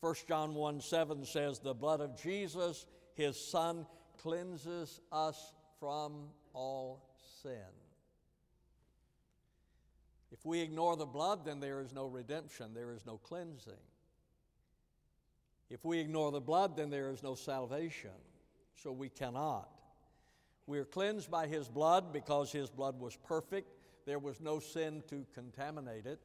1 0.00 0.14
John 0.28 0.54
1 0.54 0.80
7 0.80 1.24
says, 1.24 1.58
The 1.58 1.74
blood 1.74 2.00
of 2.00 2.20
Jesus, 2.20 2.86
his 3.14 3.38
Son, 3.38 3.86
cleanses 4.22 5.00
us 5.12 5.52
from 5.78 6.28
all 6.52 7.16
sin. 7.42 7.52
If 10.32 10.44
we 10.44 10.60
ignore 10.60 10.96
the 10.96 11.06
blood, 11.06 11.44
then 11.44 11.60
there 11.60 11.80
is 11.80 11.92
no 11.92 12.06
redemption, 12.06 12.72
there 12.74 12.92
is 12.92 13.04
no 13.04 13.18
cleansing. 13.18 13.72
If 15.68 15.84
we 15.84 15.98
ignore 15.98 16.32
the 16.32 16.40
blood, 16.40 16.76
then 16.76 16.90
there 16.90 17.10
is 17.10 17.22
no 17.22 17.34
salvation 17.34 18.10
so 18.82 18.92
we 18.92 19.08
cannot. 19.08 19.68
We 20.66 20.78
are 20.78 20.84
cleansed 20.84 21.30
by 21.30 21.46
His 21.46 21.68
blood 21.68 22.12
because 22.12 22.52
His 22.52 22.70
blood 22.70 22.98
was 22.98 23.16
perfect. 23.16 23.68
There 24.06 24.18
was 24.18 24.40
no 24.40 24.58
sin 24.58 25.02
to 25.08 25.26
contaminate 25.34 26.06
it. 26.06 26.20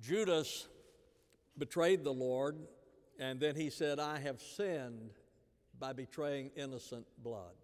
Judas 0.00 0.68
betrayed 1.58 2.04
the 2.04 2.12
Lord, 2.12 2.56
and 3.18 3.40
then 3.40 3.56
he 3.56 3.70
said, 3.70 3.98
I 3.98 4.18
have 4.18 4.40
sinned 4.40 5.10
by 5.78 5.92
betraying 5.92 6.50
innocent 6.56 7.06
blood. 7.22 7.54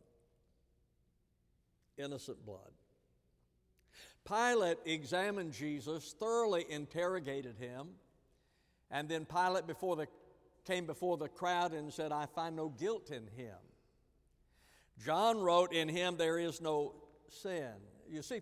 Innocent 1.96 2.44
blood. 2.44 2.70
Pilate 4.26 4.78
examined 4.86 5.52
Jesus, 5.52 6.14
thoroughly 6.18 6.64
interrogated 6.68 7.56
him, 7.58 7.88
and 8.90 9.08
then 9.08 9.26
Pilate, 9.26 9.66
before 9.66 9.96
the 9.96 10.08
came 10.64 10.86
before 10.86 11.16
the 11.16 11.28
crowd 11.28 11.72
and 11.72 11.92
said, 11.92 12.12
I 12.12 12.26
find 12.26 12.56
no 12.56 12.68
guilt 12.68 13.10
in 13.10 13.26
him. 13.36 13.56
John 15.04 15.40
wrote, 15.40 15.72
In 15.72 15.88
him 15.88 16.16
there 16.16 16.38
is 16.38 16.60
no 16.60 16.94
sin. 17.28 17.72
You 18.08 18.22
see, 18.22 18.40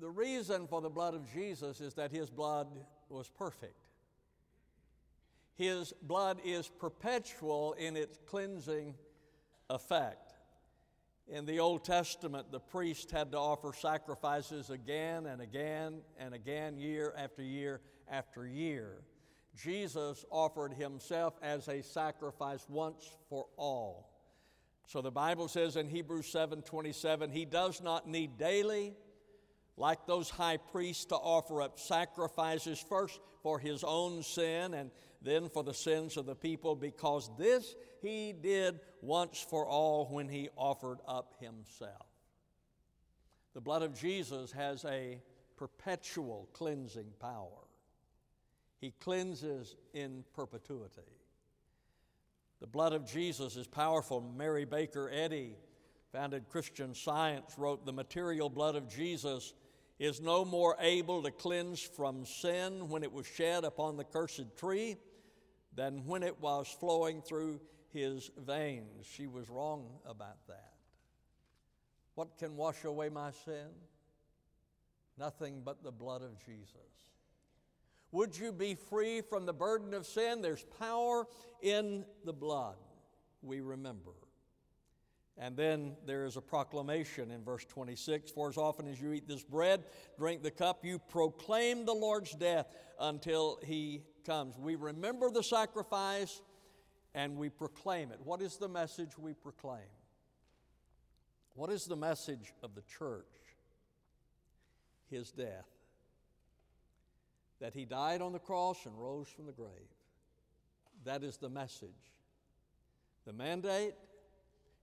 the 0.00 0.08
reason 0.08 0.66
for 0.66 0.80
the 0.80 0.88
blood 0.88 1.14
of 1.14 1.30
Jesus 1.32 1.80
is 1.80 1.94
that 1.94 2.10
his 2.10 2.30
blood 2.30 2.68
was 3.08 3.28
perfect. 3.28 3.74
His 5.56 5.92
blood 6.02 6.40
is 6.44 6.68
perpetual 6.68 7.74
in 7.74 7.96
its 7.96 8.18
cleansing 8.26 8.94
effect. 9.68 10.34
In 11.28 11.46
the 11.46 11.60
Old 11.60 11.84
Testament, 11.84 12.50
the 12.50 12.58
priest 12.58 13.12
had 13.12 13.30
to 13.32 13.38
offer 13.38 13.72
sacrifices 13.72 14.70
again 14.70 15.26
and 15.26 15.40
again 15.40 16.00
and 16.18 16.34
again, 16.34 16.76
year 16.76 17.14
after 17.16 17.42
year 17.42 17.80
after 18.10 18.46
year. 18.46 19.02
Jesus 19.56 20.24
offered 20.30 20.74
himself 20.74 21.34
as 21.42 21.68
a 21.68 21.82
sacrifice 21.82 22.66
once 22.68 23.08
for 23.28 23.46
all. 23.56 24.10
So 24.86 25.00
the 25.00 25.12
Bible 25.12 25.46
says 25.46 25.76
in 25.76 25.88
Hebrews 25.88 26.26
7 26.26 26.62
27, 26.62 27.30
he 27.30 27.44
does 27.44 27.80
not 27.80 28.08
need 28.08 28.36
daily, 28.38 28.94
like 29.76 30.06
those 30.06 30.30
high 30.30 30.56
priests, 30.56 31.04
to 31.06 31.14
offer 31.14 31.62
up 31.62 31.78
sacrifices 31.78 32.84
first 32.88 33.20
for 33.42 33.60
his 33.60 33.84
own 33.84 34.24
sin 34.24 34.74
and 34.74 34.90
then 35.22 35.48
for 35.48 35.62
the 35.62 35.74
sins 35.74 36.16
of 36.16 36.26
the 36.26 36.34
people, 36.34 36.74
because 36.74 37.30
this 37.38 37.74
he 38.00 38.32
did 38.32 38.80
once 39.02 39.38
for 39.38 39.66
all 39.66 40.06
when 40.06 40.28
he 40.28 40.48
offered 40.56 40.98
up 41.06 41.34
himself. 41.40 42.06
The 43.54 43.60
blood 43.60 43.82
of 43.82 43.98
Jesus 43.98 44.52
has 44.52 44.84
a 44.84 45.20
perpetual 45.56 46.48
cleansing 46.52 47.12
power. 47.18 47.66
He 48.80 48.94
cleanses 49.00 49.76
in 49.92 50.24
perpetuity. 50.32 51.02
The 52.60 52.66
blood 52.66 52.92
of 52.92 53.10
Jesus 53.10 53.56
is 53.56 53.66
powerful. 53.66 54.20
Mary 54.20 54.64
Baker 54.64 55.10
Eddy, 55.12 55.56
founded 56.12 56.48
Christian 56.48 56.94
Science, 56.94 57.54
wrote 57.58 57.84
The 57.84 57.92
material 57.92 58.48
blood 58.48 58.76
of 58.76 58.88
Jesus 58.88 59.52
is 59.98 60.20
no 60.20 60.46
more 60.46 60.76
able 60.80 61.22
to 61.22 61.30
cleanse 61.30 61.82
from 61.82 62.24
sin 62.24 62.88
when 62.88 63.02
it 63.02 63.12
was 63.12 63.26
shed 63.26 63.64
upon 63.64 63.98
the 63.98 64.04
cursed 64.04 64.56
tree 64.56 64.96
than 65.74 66.04
when 66.06 66.22
it 66.22 66.40
was 66.40 66.68
flowing 66.68 67.22
through 67.22 67.60
his 67.92 68.30
veins. 68.38 69.06
She 69.06 69.26
was 69.26 69.48
wrong 69.48 69.98
about 70.04 70.46
that. 70.48 70.72
What 72.14 72.38
can 72.38 72.56
wash 72.56 72.84
away 72.84 73.08
my 73.08 73.30
sin? 73.44 73.68
Nothing 75.18 75.62
but 75.64 75.82
the 75.82 75.92
blood 75.92 76.22
of 76.22 76.38
Jesus. 76.44 76.76
Would 78.12 78.36
you 78.36 78.52
be 78.52 78.74
free 78.74 79.20
from 79.20 79.46
the 79.46 79.52
burden 79.52 79.94
of 79.94 80.06
sin? 80.06 80.42
There's 80.42 80.64
power 80.78 81.26
in 81.62 82.04
the 82.24 82.32
blood, 82.32 82.76
we 83.42 83.60
remember. 83.60 84.12
And 85.38 85.56
then 85.56 85.96
there 86.04 86.26
is 86.26 86.36
a 86.36 86.40
proclamation 86.40 87.30
in 87.30 87.42
verse 87.44 87.64
26 87.64 88.30
For 88.32 88.48
as 88.48 88.58
often 88.58 88.88
as 88.88 89.00
you 89.00 89.12
eat 89.12 89.28
this 89.28 89.42
bread, 89.42 89.84
drink 90.18 90.42
the 90.42 90.50
cup, 90.50 90.84
you 90.84 90.98
proclaim 90.98 91.86
the 91.86 91.94
Lord's 91.94 92.32
death 92.32 92.66
until 92.98 93.58
he 93.64 94.02
comes. 94.30 94.56
We 94.56 94.76
remember 94.76 95.28
the 95.30 95.42
sacrifice 95.42 96.40
and 97.14 97.36
we 97.36 97.48
proclaim 97.48 98.12
it. 98.12 98.20
What 98.22 98.40
is 98.40 98.58
the 98.58 98.68
message 98.68 99.18
we 99.18 99.34
proclaim? 99.34 99.90
What 101.54 101.70
is 101.70 101.86
the 101.86 101.96
message 101.96 102.52
of 102.62 102.76
the 102.76 102.82
church? 102.82 103.24
His 105.10 105.32
death. 105.32 105.66
That 107.60 107.74
he 107.74 107.84
died 107.84 108.22
on 108.22 108.32
the 108.32 108.38
cross 108.38 108.86
and 108.86 108.96
rose 108.96 109.26
from 109.26 109.46
the 109.46 109.52
grave. 109.52 109.70
That 111.04 111.24
is 111.24 111.36
the 111.36 111.50
message. 111.50 111.90
The 113.26 113.32
mandate 113.32 113.94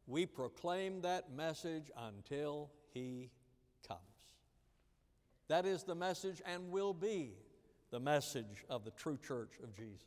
we 0.08 0.26
proclaim 0.26 1.02
that 1.02 1.32
message 1.32 1.92
until 1.98 2.70
He 2.94 3.30
comes. 3.88 4.02
That 5.48 5.66
is 5.66 5.84
the 5.84 5.96
message 5.96 6.42
and 6.46 6.70
will 6.70 6.94
be 6.94 7.34
the 7.92 8.00
message 8.00 8.66
of 8.70 8.84
the 8.84 8.92
true 8.92 9.18
church 9.18 9.54
of 9.64 9.76
Jesus. 9.76 10.02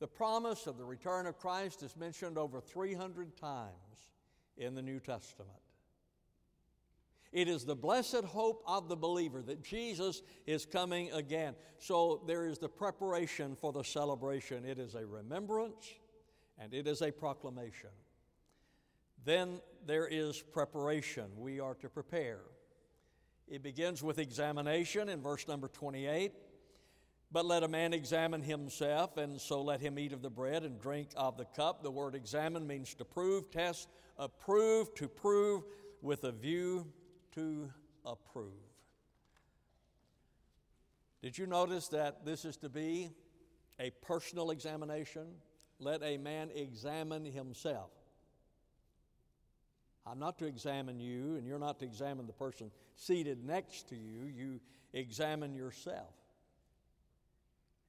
The 0.00 0.08
promise 0.08 0.66
of 0.66 0.78
the 0.78 0.84
return 0.84 1.26
of 1.26 1.38
Christ 1.38 1.82
is 1.82 1.96
mentioned 1.96 2.36
over 2.36 2.60
300 2.60 3.36
times 3.36 4.10
in 4.56 4.74
the 4.74 4.82
New 4.82 5.00
Testament. 5.00 5.50
It 7.32 7.48
is 7.48 7.64
the 7.64 7.76
blessed 7.76 8.24
hope 8.24 8.62
of 8.66 8.88
the 8.88 8.96
believer 8.96 9.40
that 9.42 9.62
Jesus 9.62 10.22
is 10.46 10.66
coming 10.66 11.10
again. 11.12 11.54
So 11.78 12.22
there 12.26 12.46
is 12.46 12.58
the 12.58 12.68
preparation 12.68 13.56
for 13.56 13.72
the 13.72 13.82
celebration. 13.82 14.66
It 14.66 14.78
is 14.78 14.94
a 14.94 15.06
remembrance 15.06 15.88
and 16.58 16.74
it 16.74 16.86
is 16.86 17.00
a 17.00 17.10
proclamation. 17.10 17.90
Then 19.24 19.60
there 19.86 20.06
is 20.06 20.42
preparation. 20.42 21.24
We 21.36 21.58
are 21.58 21.74
to 21.76 21.88
prepare. 21.88 22.40
It 23.48 23.62
begins 23.62 24.02
with 24.02 24.18
examination 24.18 25.08
in 25.08 25.22
verse 25.22 25.48
number 25.48 25.68
28. 25.68 26.32
But 27.32 27.46
let 27.46 27.62
a 27.62 27.68
man 27.68 27.94
examine 27.94 28.42
himself, 28.42 29.16
and 29.16 29.40
so 29.40 29.62
let 29.62 29.80
him 29.80 29.98
eat 29.98 30.12
of 30.12 30.20
the 30.20 30.28
bread 30.28 30.64
and 30.64 30.78
drink 30.78 31.08
of 31.16 31.38
the 31.38 31.46
cup. 31.46 31.82
The 31.82 31.90
word 31.90 32.14
examine 32.14 32.66
means 32.66 32.92
to 32.94 33.06
prove, 33.06 33.50
test, 33.50 33.88
approve, 34.18 34.94
to 34.96 35.08
prove 35.08 35.64
with 36.02 36.24
a 36.24 36.32
view 36.32 36.86
to 37.34 37.70
approve. 38.04 38.52
Did 41.22 41.38
you 41.38 41.46
notice 41.46 41.88
that 41.88 42.26
this 42.26 42.44
is 42.44 42.58
to 42.58 42.68
be 42.68 43.08
a 43.80 43.90
personal 44.02 44.50
examination? 44.50 45.26
Let 45.78 46.02
a 46.02 46.18
man 46.18 46.50
examine 46.54 47.24
himself. 47.24 47.90
I'm 50.06 50.18
not 50.18 50.38
to 50.40 50.46
examine 50.46 51.00
you, 51.00 51.36
and 51.36 51.46
you're 51.46 51.58
not 51.58 51.78
to 51.78 51.86
examine 51.86 52.26
the 52.26 52.32
person 52.32 52.70
seated 52.94 53.42
next 53.42 53.88
to 53.88 53.94
you. 53.94 54.24
You 54.24 54.60
examine 54.92 55.54
yourself. 55.54 56.12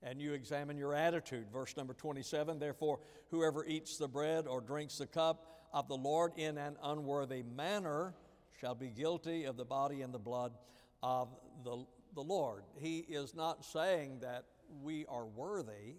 And 0.04 0.22
you 0.22 0.34
examine 0.34 0.78
your 0.78 0.94
attitude. 0.94 1.48
Verse 1.52 1.76
number 1.78 1.94
27 1.94 2.60
Therefore, 2.60 3.00
whoever 3.32 3.66
eats 3.66 3.98
the 3.98 4.08
bread 4.08 4.48
or 4.48 4.62
drinks 4.62 4.98
the 4.98 5.08
cup 5.08 5.68
of 5.74 5.88
the 5.88 5.98
Lord 5.98 6.34
in 6.38 6.58
an 6.58 6.76
unworthy 6.84 7.44
manner 7.44 8.14
shall 8.60 8.76
be 8.76 8.90
guilty 8.90 9.46
of 9.46 9.58
the 9.58 9.66
body 9.66 10.02
and 10.02 10.14
the 10.14 10.20
blood 10.20 10.54
of 11.02 11.30
the, 11.64 11.86
the 12.16 12.22
Lord. 12.22 12.64
He 12.80 13.00
is 13.00 13.34
not 13.34 13.66
saying 13.66 14.20
that 14.22 14.46
we 14.82 15.06
are 15.08 15.26
worthy, 15.26 15.96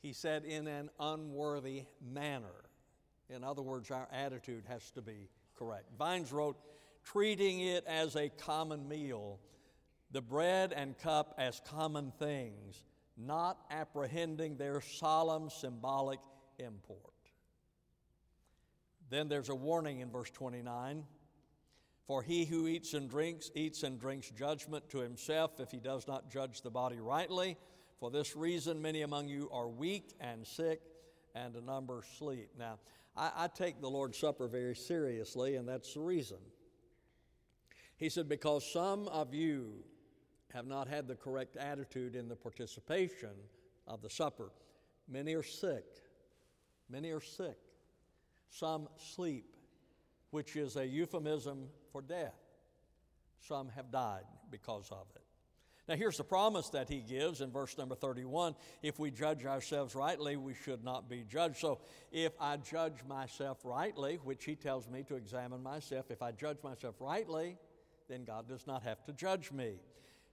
he 0.00 0.12
said 0.12 0.44
in 0.44 0.66
an 0.66 0.90
unworthy 0.98 1.84
manner. 2.00 2.64
In 3.30 3.44
other 3.44 3.62
words, 3.62 3.90
our 3.90 4.08
attitude 4.12 4.64
has 4.68 4.90
to 4.92 5.02
be 5.02 5.28
correct. 5.56 5.86
Vines 5.98 6.32
wrote, 6.32 6.56
treating 7.04 7.60
it 7.60 7.84
as 7.86 8.16
a 8.16 8.28
common 8.28 8.88
meal, 8.88 9.38
the 10.12 10.20
bread 10.20 10.72
and 10.76 10.96
cup 10.98 11.34
as 11.38 11.60
common 11.66 12.12
things, 12.18 12.84
not 13.16 13.58
apprehending 13.70 14.56
their 14.56 14.80
solemn 14.80 15.48
symbolic 15.50 16.20
import. 16.58 17.00
Then 19.10 19.28
there's 19.28 19.48
a 19.48 19.54
warning 19.54 20.00
in 20.00 20.10
verse 20.10 20.30
29 20.30 21.04
For 22.06 22.22
he 22.22 22.44
who 22.44 22.68
eats 22.68 22.94
and 22.94 23.08
drinks, 23.08 23.50
eats 23.54 23.82
and 23.82 23.98
drinks 23.98 24.30
judgment 24.30 24.88
to 24.90 24.98
himself 24.98 25.60
if 25.60 25.70
he 25.70 25.80
does 25.80 26.06
not 26.06 26.30
judge 26.30 26.60
the 26.60 26.70
body 26.70 27.00
rightly. 27.00 27.56
For 27.98 28.10
this 28.10 28.34
reason, 28.36 28.82
many 28.82 29.02
among 29.02 29.28
you 29.28 29.48
are 29.52 29.68
weak 29.68 30.14
and 30.20 30.46
sick, 30.46 30.80
and 31.34 31.54
a 31.56 31.60
number 31.60 32.02
sleep. 32.18 32.50
Now, 32.58 32.78
I, 33.16 33.30
I 33.36 33.48
take 33.48 33.80
the 33.80 33.88
Lord's 33.88 34.18
Supper 34.18 34.48
very 34.48 34.74
seriously, 34.74 35.56
and 35.56 35.68
that's 35.68 35.94
the 35.94 36.00
reason. 36.00 36.38
He 37.96 38.08
said, 38.08 38.28
Because 38.28 38.70
some 38.70 39.06
of 39.08 39.32
you 39.32 39.84
have 40.52 40.66
not 40.66 40.88
had 40.88 41.08
the 41.08 41.14
correct 41.14 41.56
attitude 41.56 42.14
in 42.14 42.28
the 42.28 42.36
participation 42.36 43.30
of 43.86 44.02
the 44.02 44.10
supper. 44.10 44.50
Many 45.08 45.34
are 45.34 45.42
sick. 45.42 45.84
Many 46.88 47.10
are 47.10 47.20
sick. 47.20 47.58
Some 48.50 48.88
sleep, 48.96 49.56
which 50.30 50.56
is 50.56 50.76
a 50.76 50.86
euphemism 50.86 51.68
for 51.90 52.02
death. 52.02 52.38
Some 53.40 53.70
have 53.70 53.90
died 53.90 54.24
because 54.50 54.88
of 54.90 55.06
it. 55.16 55.22
Now, 55.88 55.96
here's 55.96 56.16
the 56.16 56.24
promise 56.24 56.68
that 56.70 56.88
he 56.88 57.00
gives 57.00 57.40
in 57.40 57.50
verse 57.50 57.76
number 57.76 57.96
31 57.96 58.54
if 58.82 59.00
we 59.00 59.10
judge 59.10 59.44
ourselves 59.44 59.96
rightly, 59.96 60.36
we 60.36 60.54
should 60.54 60.84
not 60.84 61.08
be 61.10 61.24
judged. 61.28 61.56
So, 61.56 61.80
if 62.12 62.32
I 62.40 62.56
judge 62.58 63.02
myself 63.08 63.58
rightly, 63.64 64.20
which 64.22 64.44
he 64.44 64.54
tells 64.54 64.88
me 64.88 65.02
to 65.04 65.16
examine 65.16 65.60
myself, 65.62 66.10
if 66.10 66.22
I 66.22 66.30
judge 66.30 66.58
myself 66.62 66.94
rightly, 67.00 67.58
then 68.08 68.24
God 68.24 68.48
does 68.48 68.66
not 68.66 68.84
have 68.84 69.02
to 69.04 69.12
judge 69.12 69.50
me. 69.50 69.80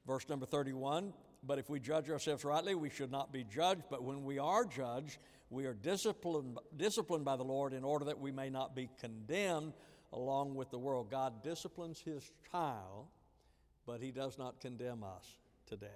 Verse 0.09 0.27
number 0.27 0.45
31 0.45 1.13
But 1.43 1.59
if 1.59 1.69
we 1.69 1.79
judge 1.79 2.09
ourselves 2.09 2.43
rightly, 2.43 2.75
we 2.75 2.89
should 2.89 3.11
not 3.11 3.31
be 3.31 3.45
judged. 3.45 3.83
But 3.89 4.03
when 4.03 4.25
we 4.25 4.39
are 4.39 4.65
judged, 4.65 5.19
we 5.49 5.65
are 5.65 5.73
disciplined, 5.73 6.57
disciplined 6.75 7.23
by 7.23 7.37
the 7.37 7.43
Lord 7.43 7.71
in 7.73 7.85
order 7.85 8.03
that 8.05 8.19
we 8.19 8.31
may 8.31 8.49
not 8.49 8.75
be 8.75 8.89
condemned 8.99 9.73
along 10.11 10.55
with 10.55 10.69
the 10.69 10.77
world. 10.77 11.09
God 11.09 11.43
disciplines 11.43 12.01
his 12.01 12.29
child 12.51 13.05
but 13.89 14.01
he 14.01 14.11
does 14.11 14.37
not 14.37 14.61
condemn 14.61 15.03
us 15.03 15.39
to 15.65 15.75
death. 15.75 15.89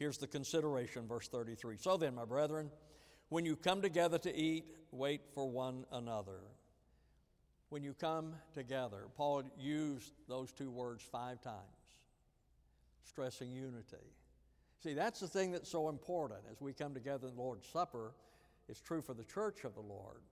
Here's 0.00 0.18
the 0.18 0.26
consideration, 0.26 1.06
verse 1.06 1.28
33. 1.28 1.76
So 1.78 1.96
then, 1.96 2.16
my 2.16 2.24
brethren, 2.24 2.72
when 3.28 3.44
you 3.44 3.54
come 3.54 3.80
together 3.80 4.18
to 4.18 4.36
eat, 4.36 4.64
wait 4.90 5.20
for 5.32 5.48
one 5.48 5.86
another. 5.92 6.40
When 7.68 7.84
you 7.84 7.94
come 7.94 8.34
together, 8.52 9.04
Paul 9.16 9.44
used 9.56 10.12
those 10.28 10.50
two 10.50 10.72
words 10.72 11.04
five 11.04 11.40
times, 11.40 11.81
stressing 13.04 13.50
unity. 13.50 14.12
See, 14.82 14.94
that's 14.94 15.20
the 15.20 15.28
thing 15.28 15.52
that's 15.52 15.70
so 15.70 15.88
important 15.88 16.40
as 16.50 16.60
we 16.60 16.72
come 16.72 16.94
together 16.94 17.28
in 17.28 17.36
the 17.36 17.42
Lord's 17.42 17.66
Supper. 17.66 18.12
It's 18.68 18.80
true 18.80 19.00
for 19.00 19.14
the 19.14 19.24
church 19.24 19.64
of 19.64 19.74
the 19.74 19.80
Lord. 19.80 20.22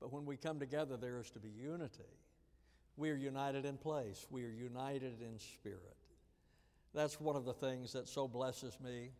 But 0.00 0.12
when 0.12 0.24
we 0.24 0.36
come 0.36 0.58
together, 0.58 0.96
there 0.96 1.18
is 1.18 1.30
to 1.30 1.38
be 1.38 1.50
unity. 1.50 2.02
We 2.96 3.10
are 3.10 3.16
united 3.16 3.64
in 3.64 3.76
place, 3.76 4.26
we 4.30 4.44
are 4.44 4.50
united 4.50 5.22
in 5.22 5.38
spirit. 5.38 5.96
That's 6.94 7.20
one 7.20 7.36
of 7.36 7.44
the 7.44 7.52
things 7.52 7.92
that 7.92 8.08
so 8.08 8.26
blesses 8.26 8.76
me 8.82 9.10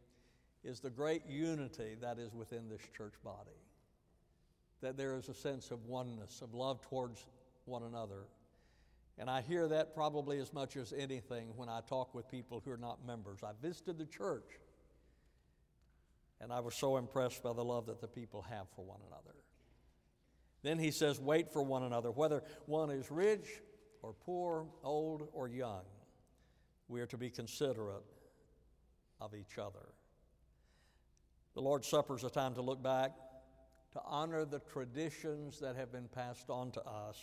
is 0.65 0.81
the 0.81 0.91
great 0.91 1.23
unity 1.29 1.97
that 2.01 2.19
is 2.19 2.35
within 2.35 2.69
this 2.69 2.83
church 2.97 3.15
body. 3.25 3.51
That 4.83 4.97
there 4.97 5.17
is 5.17 5.29
a 5.29 5.35
sense 5.35 5.71
of 5.71 5.87
oneness, 5.87 6.43
of 6.43 6.53
love 6.53 6.81
towards 6.83 7.27
one 7.65 7.85
another. 7.85 8.25
And 9.21 9.29
I 9.29 9.43
hear 9.43 9.69
that 9.69 9.95
probably 9.95 10.39
as 10.39 10.55
much 10.55 10.79
as 10.79 10.95
anything 10.97 11.49
when 11.55 11.69
I 11.69 11.83
talk 11.87 12.15
with 12.15 12.27
people 12.31 12.63
who 12.65 12.71
are 12.71 12.79
not 12.79 13.07
members. 13.07 13.41
I 13.45 13.51
visited 13.61 13.99
the 13.99 14.07
church, 14.07 14.49
and 16.41 16.51
I 16.51 16.61
was 16.61 16.75
so 16.75 16.97
impressed 16.97 17.43
by 17.43 17.53
the 17.53 17.63
love 17.63 17.85
that 17.87 18.01
the 18.01 18.09
people 18.09 18.41
have 18.49 18.67
for 18.75 18.83
one 18.83 19.01
another. 19.07 19.37
Then 20.63 20.79
he 20.79 20.91
says, 20.91 21.21
Wait 21.21 21.53
for 21.53 21.63
one 21.63 21.83
another, 21.83 22.11
whether 22.11 22.43
one 22.65 22.91
is 22.91 23.11
rich 23.11 23.47
or 24.01 24.15
poor, 24.25 24.67
old 24.83 25.29
or 25.35 25.49
young. 25.49 25.85
We 26.89 27.03
are 27.03 27.07
to 27.09 27.19
be 27.19 27.29
considerate 27.29 28.03
of 29.21 29.35
each 29.35 29.59
other. 29.59 29.93
The 31.55 31.61
Lord's 31.61 31.87
Supper 31.87 32.17
is 32.17 32.25
a 32.25 32.31
time 32.31 32.55
to 32.55 32.63
look 32.63 32.83
back, 32.83 33.13
to 33.93 34.01
honor 34.03 34.47
the 34.47 34.61
traditions 34.61 35.61
that 35.61 35.77
have 35.77 35.93
been 35.93 36.09
passed 36.09 36.49
on 36.49 36.71
to 36.71 36.81
us. 36.87 37.19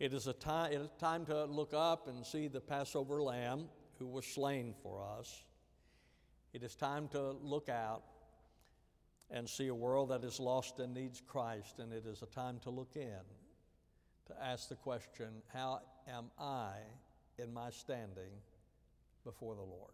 It 0.00 0.14
is 0.14 0.26
a 0.26 0.32
time, 0.32 0.72
it 0.72 0.80
is 0.80 0.88
time 0.98 1.26
to 1.26 1.44
look 1.44 1.74
up 1.74 2.08
and 2.08 2.24
see 2.24 2.48
the 2.48 2.60
Passover 2.60 3.22
lamb 3.22 3.68
who 3.98 4.06
was 4.06 4.24
slain 4.24 4.74
for 4.82 5.02
us. 5.02 5.44
It 6.54 6.62
is 6.62 6.74
time 6.74 7.06
to 7.08 7.32
look 7.32 7.68
out 7.68 8.02
and 9.30 9.46
see 9.46 9.68
a 9.68 9.74
world 9.74 10.08
that 10.08 10.24
is 10.24 10.40
lost 10.40 10.78
and 10.78 10.94
needs 10.94 11.20
Christ, 11.20 11.80
and 11.80 11.92
it 11.92 12.06
is 12.06 12.22
a 12.22 12.26
time 12.26 12.58
to 12.60 12.70
look 12.70 12.92
in 12.96 13.20
to 14.26 14.42
ask 14.42 14.70
the 14.70 14.74
question 14.74 15.42
how 15.52 15.80
am 16.08 16.30
I 16.38 16.76
in 17.38 17.52
my 17.52 17.68
standing 17.68 18.32
before 19.22 19.54
the 19.54 19.60
Lord? 19.60 19.92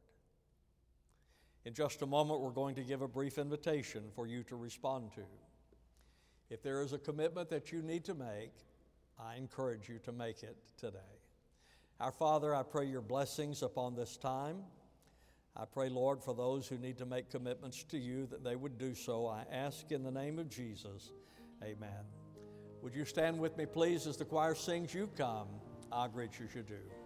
In 1.64 1.74
just 1.74 2.02
a 2.02 2.06
moment, 2.06 2.40
we're 2.40 2.50
going 2.50 2.76
to 2.76 2.84
give 2.84 3.02
a 3.02 3.08
brief 3.08 3.38
invitation 3.38 4.04
for 4.14 4.28
you 4.28 4.44
to 4.44 4.54
respond 4.54 5.10
to. 5.16 5.22
If 6.48 6.62
there 6.62 6.80
is 6.80 6.92
a 6.92 6.98
commitment 6.98 7.50
that 7.50 7.72
you 7.72 7.82
need 7.82 8.04
to 8.04 8.14
make, 8.14 8.52
I 9.18 9.36
encourage 9.36 9.88
you 9.88 9.98
to 10.04 10.12
make 10.12 10.42
it 10.42 10.56
today. 10.76 10.98
Our 12.00 12.12
Father, 12.12 12.54
I 12.54 12.62
pray 12.62 12.86
your 12.86 13.00
blessings 13.00 13.62
upon 13.62 13.94
this 13.94 14.16
time. 14.16 14.58
I 15.56 15.64
pray, 15.64 15.88
Lord, 15.88 16.22
for 16.22 16.34
those 16.34 16.68
who 16.68 16.76
need 16.76 16.98
to 16.98 17.06
make 17.06 17.30
commitments 17.30 17.82
to 17.84 17.98
you 17.98 18.26
that 18.26 18.44
they 18.44 18.56
would 18.56 18.76
do 18.76 18.94
so. 18.94 19.26
I 19.26 19.44
ask 19.50 19.90
in 19.90 20.02
the 20.02 20.10
name 20.10 20.38
of 20.38 20.50
Jesus. 20.50 21.12
Amen. 21.64 22.04
Would 22.82 22.94
you 22.94 23.06
stand 23.06 23.38
with 23.38 23.56
me, 23.56 23.64
please, 23.64 24.06
as 24.06 24.18
the 24.18 24.26
choir 24.26 24.54
sings, 24.54 24.92
You 24.92 25.08
Come, 25.16 25.48
I'll 25.90 26.08
greet 26.08 26.38
you 26.38 26.46
you 26.54 26.62
do. 26.62 27.05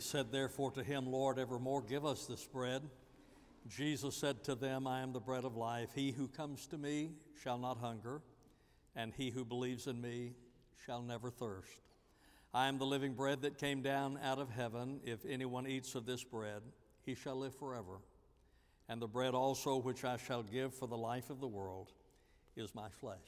Said, 0.00 0.32
therefore, 0.32 0.72
to 0.72 0.82
him, 0.82 1.06
Lord, 1.06 1.38
evermore 1.38 1.82
give 1.82 2.04
us 2.04 2.26
this 2.26 2.44
bread. 2.44 2.82
Jesus 3.68 4.16
said 4.16 4.42
to 4.44 4.54
them, 4.54 4.86
I 4.86 5.02
am 5.02 5.12
the 5.12 5.20
bread 5.20 5.44
of 5.44 5.56
life. 5.56 5.90
He 5.94 6.10
who 6.10 6.26
comes 6.26 6.66
to 6.68 6.78
me 6.78 7.12
shall 7.42 7.58
not 7.58 7.78
hunger, 7.78 8.22
and 8.96 9.12
he 9.14 9.30
who 9.30 9.44
believes 9.44 9.86
in 9.86 10.00
me 10.00 10.32
shall 10.84 11.02
never 11.02 11.30
thirst. 11.30 11.80
I 12.52 12.66
am 12.66 12.78
the 12.78 12.86
living 12.86 13.14
bread 13.14 13.42
that 13.42 13.58
came 13.58 13.82
down 13.82 14.18
out 14.22 14.38
of 14.38 14.50
heaven. 14.50 15.00
If 15.04 15.24
anyone 15.28 15.66
eats 15.66 15.94
of 15.94 16.06
this 16.06 16.24
bread, 16.24 16.62
he 17.04 17.14
shall 17.14 17.36
live 17.36 17.54
forever. 17.54 18.00
And 18.88 19.00
the 19.00 19.06
bread 19.06 19.34
also 19.34 19.76
which 19.76 20.04
I 20.04 20.16
shall 20.16 20.42
give 20.42 20.74
for 20.74 20.88
the 20.88 20.96
life 20.96 21.30
of 21.30 21.40
the 21.40 21.46
world 21.46 21.92
is 22.56 22.74
my 22.74 22.88
flesh. 22.88 23.18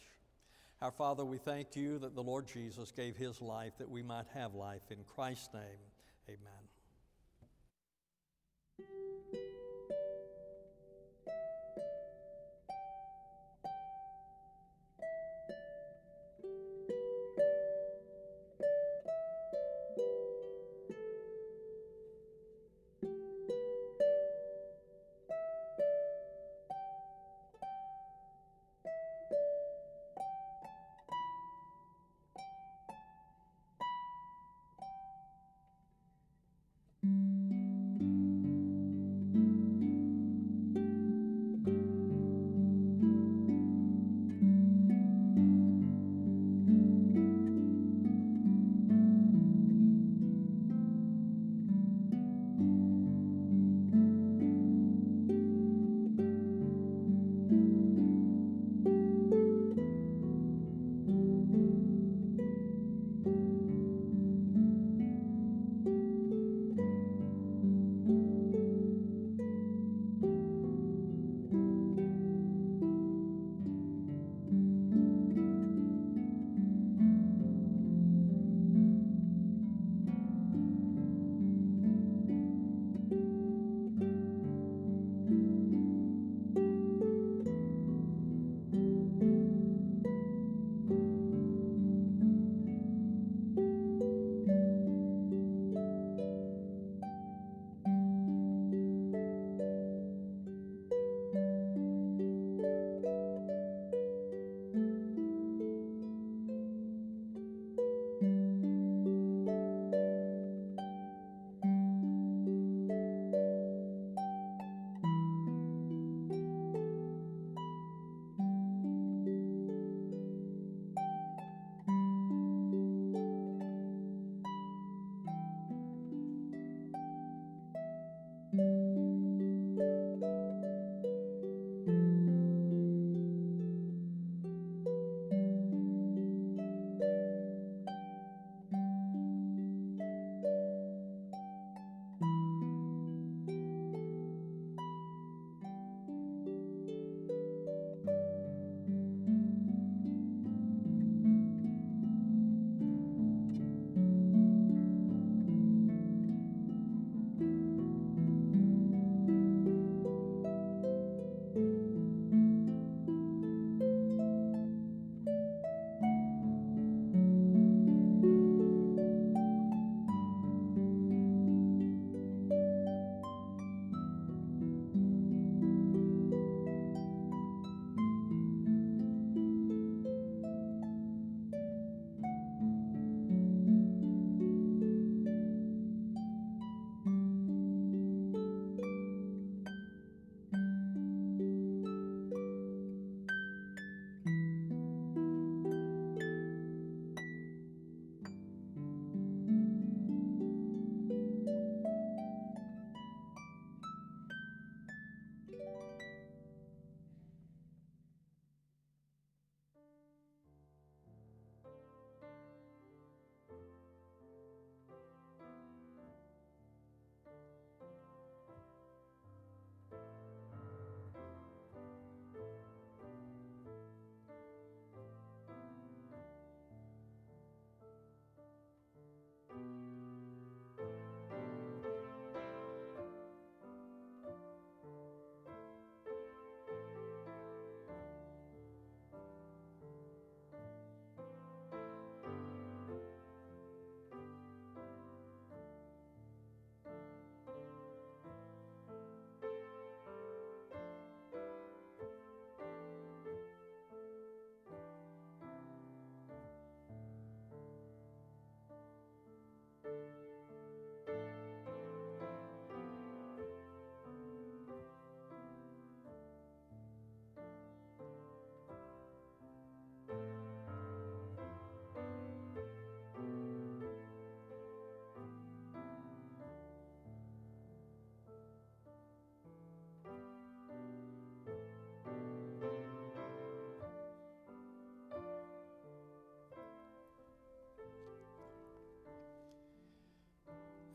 Our 0.80 0.90
Father, 0.90 1.24
we 1.24 1.38
thank 1.38 1.76
you 1.76 2.00
that 2.00 2.16
the 2.16 2.22
Lord 2.22 2.48
Jesus 2.48 2.90
gave 2.90 3.16
his 3.16 3.40
life 3.40 3.74
that 3.78 3.90
we 3.90 4.02
might 4.02 4.26
have 4.34 4.54
life. 4.54 4.82
In 4.90 5.04
Christ's 5.04 5.50
name, 5.54 5.78
Amen. 6.28 6.61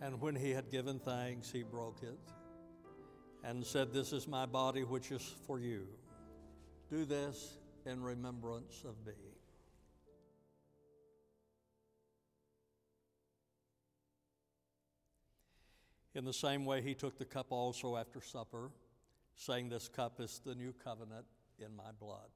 And 0.07 0.21
when 0.21 0.37
he 0.37 0.51
had 0.51 0.71
given 0.71 0.99
thanks, 0.99 1.51
he 1.51 1.63
broke 1.63 2.01
it 2.01 2.17
and 3.43 3.65
said, 3.65 3.91
This 3.91 4.13
is 4.13 4.25
my 4.25 4.45
body, 4.45 4.85
which 4.85 5.11
is 5.11 5.35
for 5.45 5.59
you. 5.59 5.85
Do 6.89 7.03
this 7.03 7.57
in 7.85 8.01
remembrance 8.01 8.83
of 8.85 8.95
me. 9.05 9.11
In 16.15 16.23
the 16.23 16.31
same 16.31 16.63
way, 16.63 16.81
he 16.81 16.93
took 16.93 17.17
the 17.17 17.25
cup 17.25 17.47
also 17.49 17.97
after 17.97 18.21
supper, 18.21 18.71
saying, 19.35 19.67
This 19.67 19.89
cup 19.89 20.21
is 20.21 20.39
the 20.45 20.55
new 20.55 20.73
covenant 20.85 21.25
in 21.59 21.75
my 21.75 21.91
blood. 21.99 22.29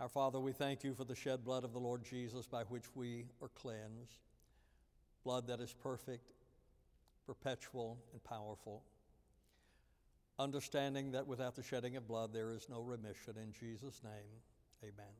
Our 0.00 0.10
Father, 0.10 0.38
we 0.38 0.52
thank 0.52 0.84
you 0.84 0.92
for 0.92 1.04
the 1.04 1.16
shed 1.16 1.46
blood 1.46 1.64
of 1.64 1.72
the 1.72 1.80
Lord 1.80 2.04
Jesus 2.04 2.46
by 2.46 2.64
which 2.64 2.94
we 2.94 3.24
are 3.40 3.48
cleansed, 3.48 4.20
blood 5.24 5.46
that 5.46 5.60
is 5.60 5.72
perfect, 5.72 6.33
perpetual, 7.26 7.98
and 8.12 8.22
powerful. 8.24 8.82
Understanding 10.38 11.12
that 11.12 11.26
without 11.26 11.54
the 11.54 11.62
shedding 11.62 11.96
of 11.96 12.08
blood 12.08 12.32
there 12.32 12.50
is 12.50 12.68
no 12.68 12.80
remission. 12.80 13.34
In 13.36 13.52
Jesus' 13.52 14.00
name, 14.02 14.42
amen. 14.82 15.14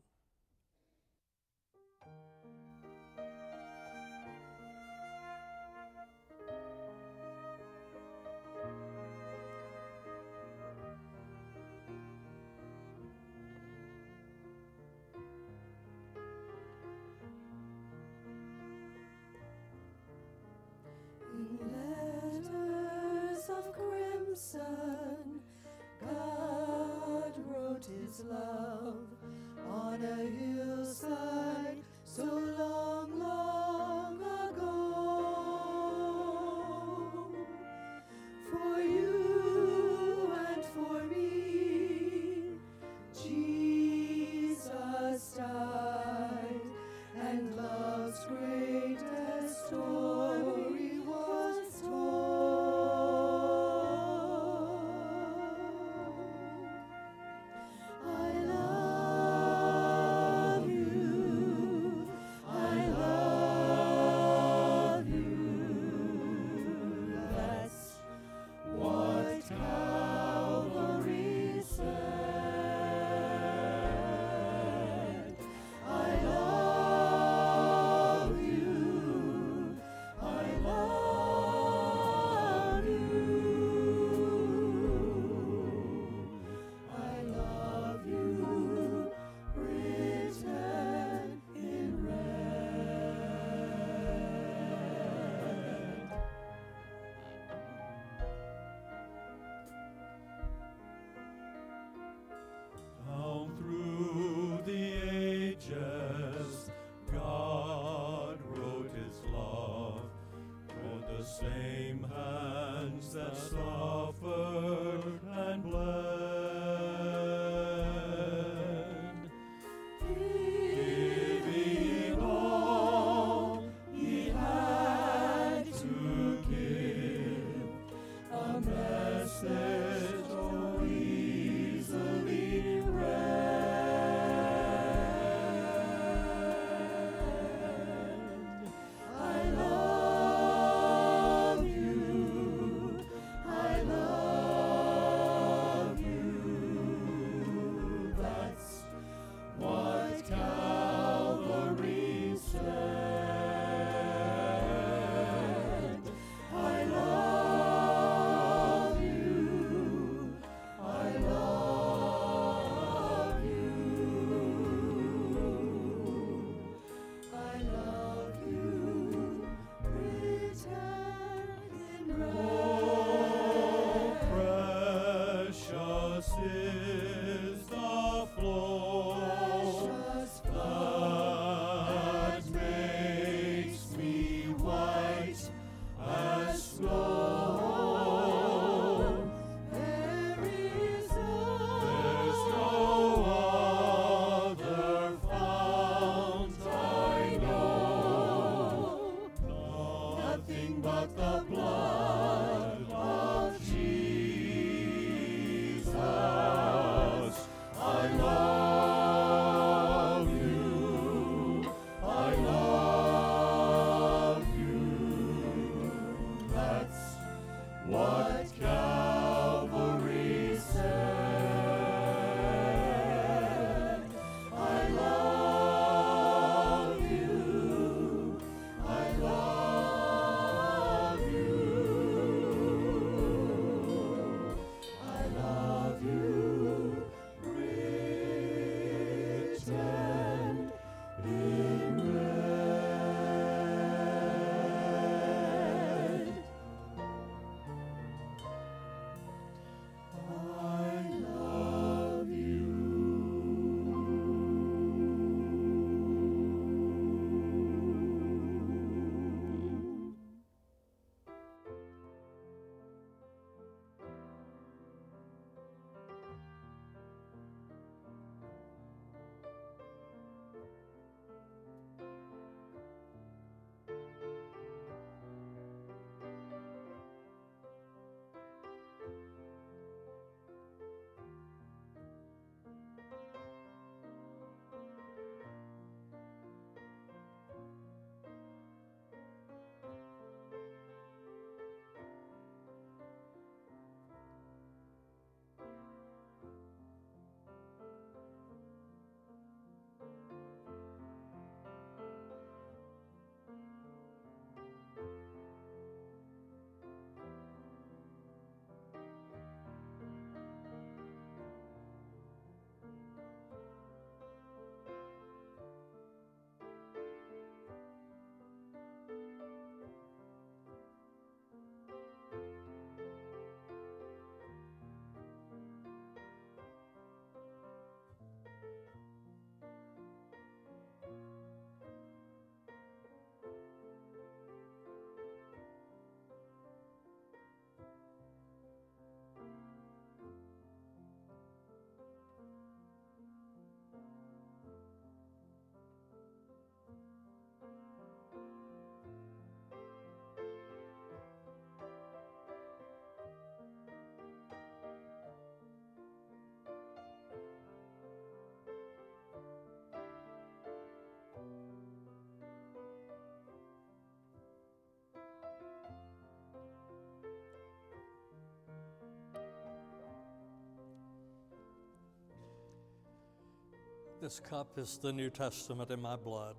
This 374.24 374.40
cup 374.40 374.78
is 374.78 374.96
the 374.96 375.12
New 375.12 375.28
Testament 375.28 375.90
in 375.90 376.00
my 376.00 376.16
blood. 376.16 376.56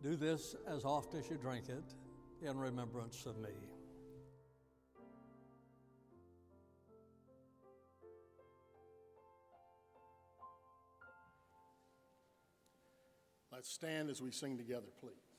Do 0.00 0.14
this 0.14 0.54
as 0.64 0.84
oft 0.84 1.16
as 1.16 1.28
you 1.28 1.36
drink 1.36 1.64
it 1.68 1.82
in 2.48 2.56
remembrance 2.56 3.26
of 3.26 3.36
me. 3.38 3.48
Let's 13.50 13.68
stand 13.68 14.08
as 14.08 14.22
we 14.22 14.30
sing 14.30 14.56
together, 14.56 14.86
please. 15.00 15.29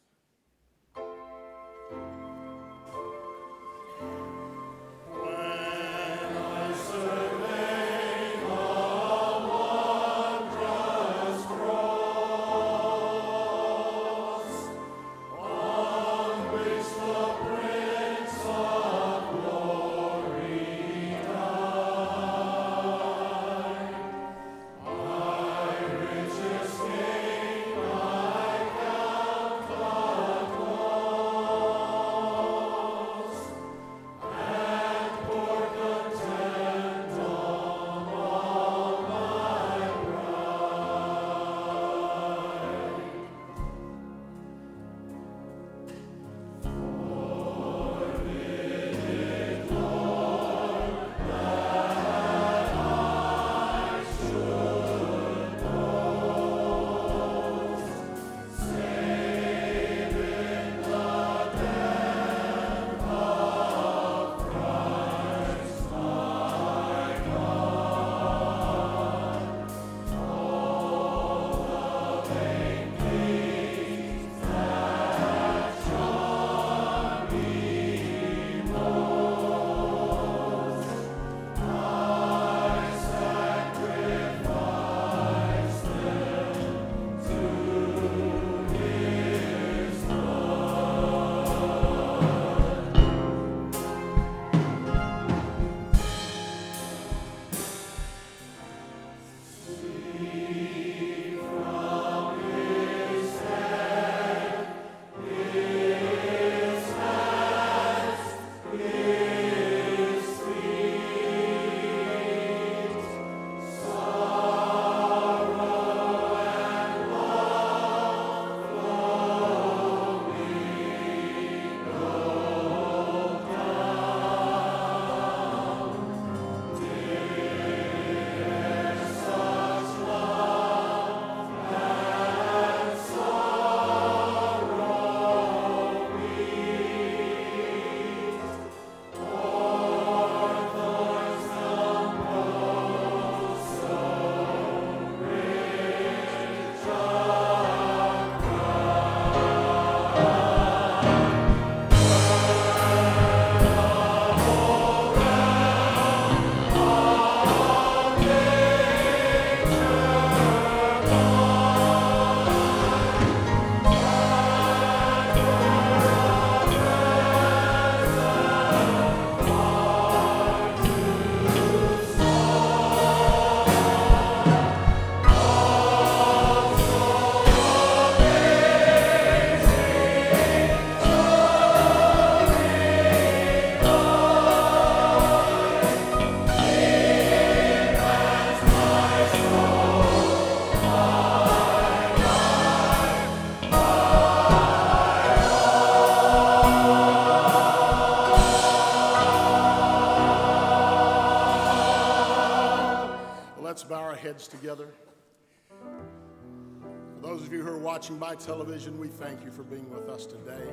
Television, 208.45 208.99
we 208.99 209.07
thank 209.07 209.43
you 209.45 209.51
for 209.51 209.63
being 209.63 209.89
with 209.89 210.09
us 210.09 210.25
today. 210.25 210.71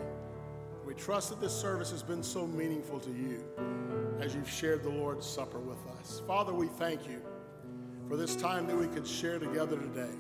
We 0.87 0.95
trust 0.95 1.29
that 1.31 1.41
this 1.41 1.53
service 1.53 1.91
has 1.91 2.03
been 2.03 2.23
so 2.23 2.47
meaningful 2.47 2.99
to 3.01 3.11
you 3.11 3.45
as 4.21 4.35
you've 4.35 4.49
shared 4.49 4.83
the 4.83 4.89
Lord's 4.89 5.27
Supper 5.27 5.59
with 5.59 5.79
us. 5.99 6.23
Father, 6.27 6.55
we 6.55 6.67
thank 6.67 7.07
you 7.07 7.21
for 8.09 8.17
this 8.17 8.35
time 8.35 8.67
that 8.67 8.77
we 8.77 8.87
could 8.87 9.07
share 9.07 9.39
together 9.39 9.77
today. 9.77 10.15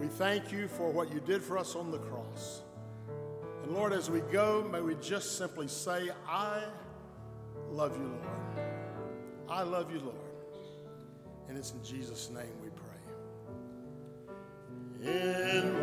We 0.00 0.06
thank 0.06 0.50
you 0.50 0.66
for 0.68 0.90
what 0.90 1.12
you 1.12 1.20
did 1.20 1.42
for 1.42 1.58
us 1.58 1.76
on 1.76 1.90
the 1.90 1.98
cross. 1.98 2.62
And 3.62 3.72
Lord, 3.72 3.92
as 3.92 4.08
we 4.10 4.20
go, 4.20 4.66
may 4.70 4.80
we 4.80 4.94
just 4.96 5.36
simply 5.36 5.68
say, 5.68 6.10
I 6.26 6.62
love 7.70 7.96
you, 7.98 8.04
Lord. 8.04 8.68
I 9.48 9.62
love 9.62 9.92
you, 9.92 10.00
Lord. 10.00 10.16
And 11.48 11.58
it's 11.58 11.72
in 11.72 11.84
Jesus' 11.84 12.30
name 12.30 12.52
we 12.62 12.70
pray. 12.70 12.82
In 15.12 15.75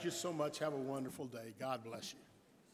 Thank 0.00 0.14
you 0.14 0.18
so 0.18 0.32
much. 0.32 0.60
Have 0.60 0.72
a 0.72 0.78
wonderful 0.78 1.26
day. 1.26 1.52
God 1.58 1.84
bless 1.84 2.14
you. 2.14 2.29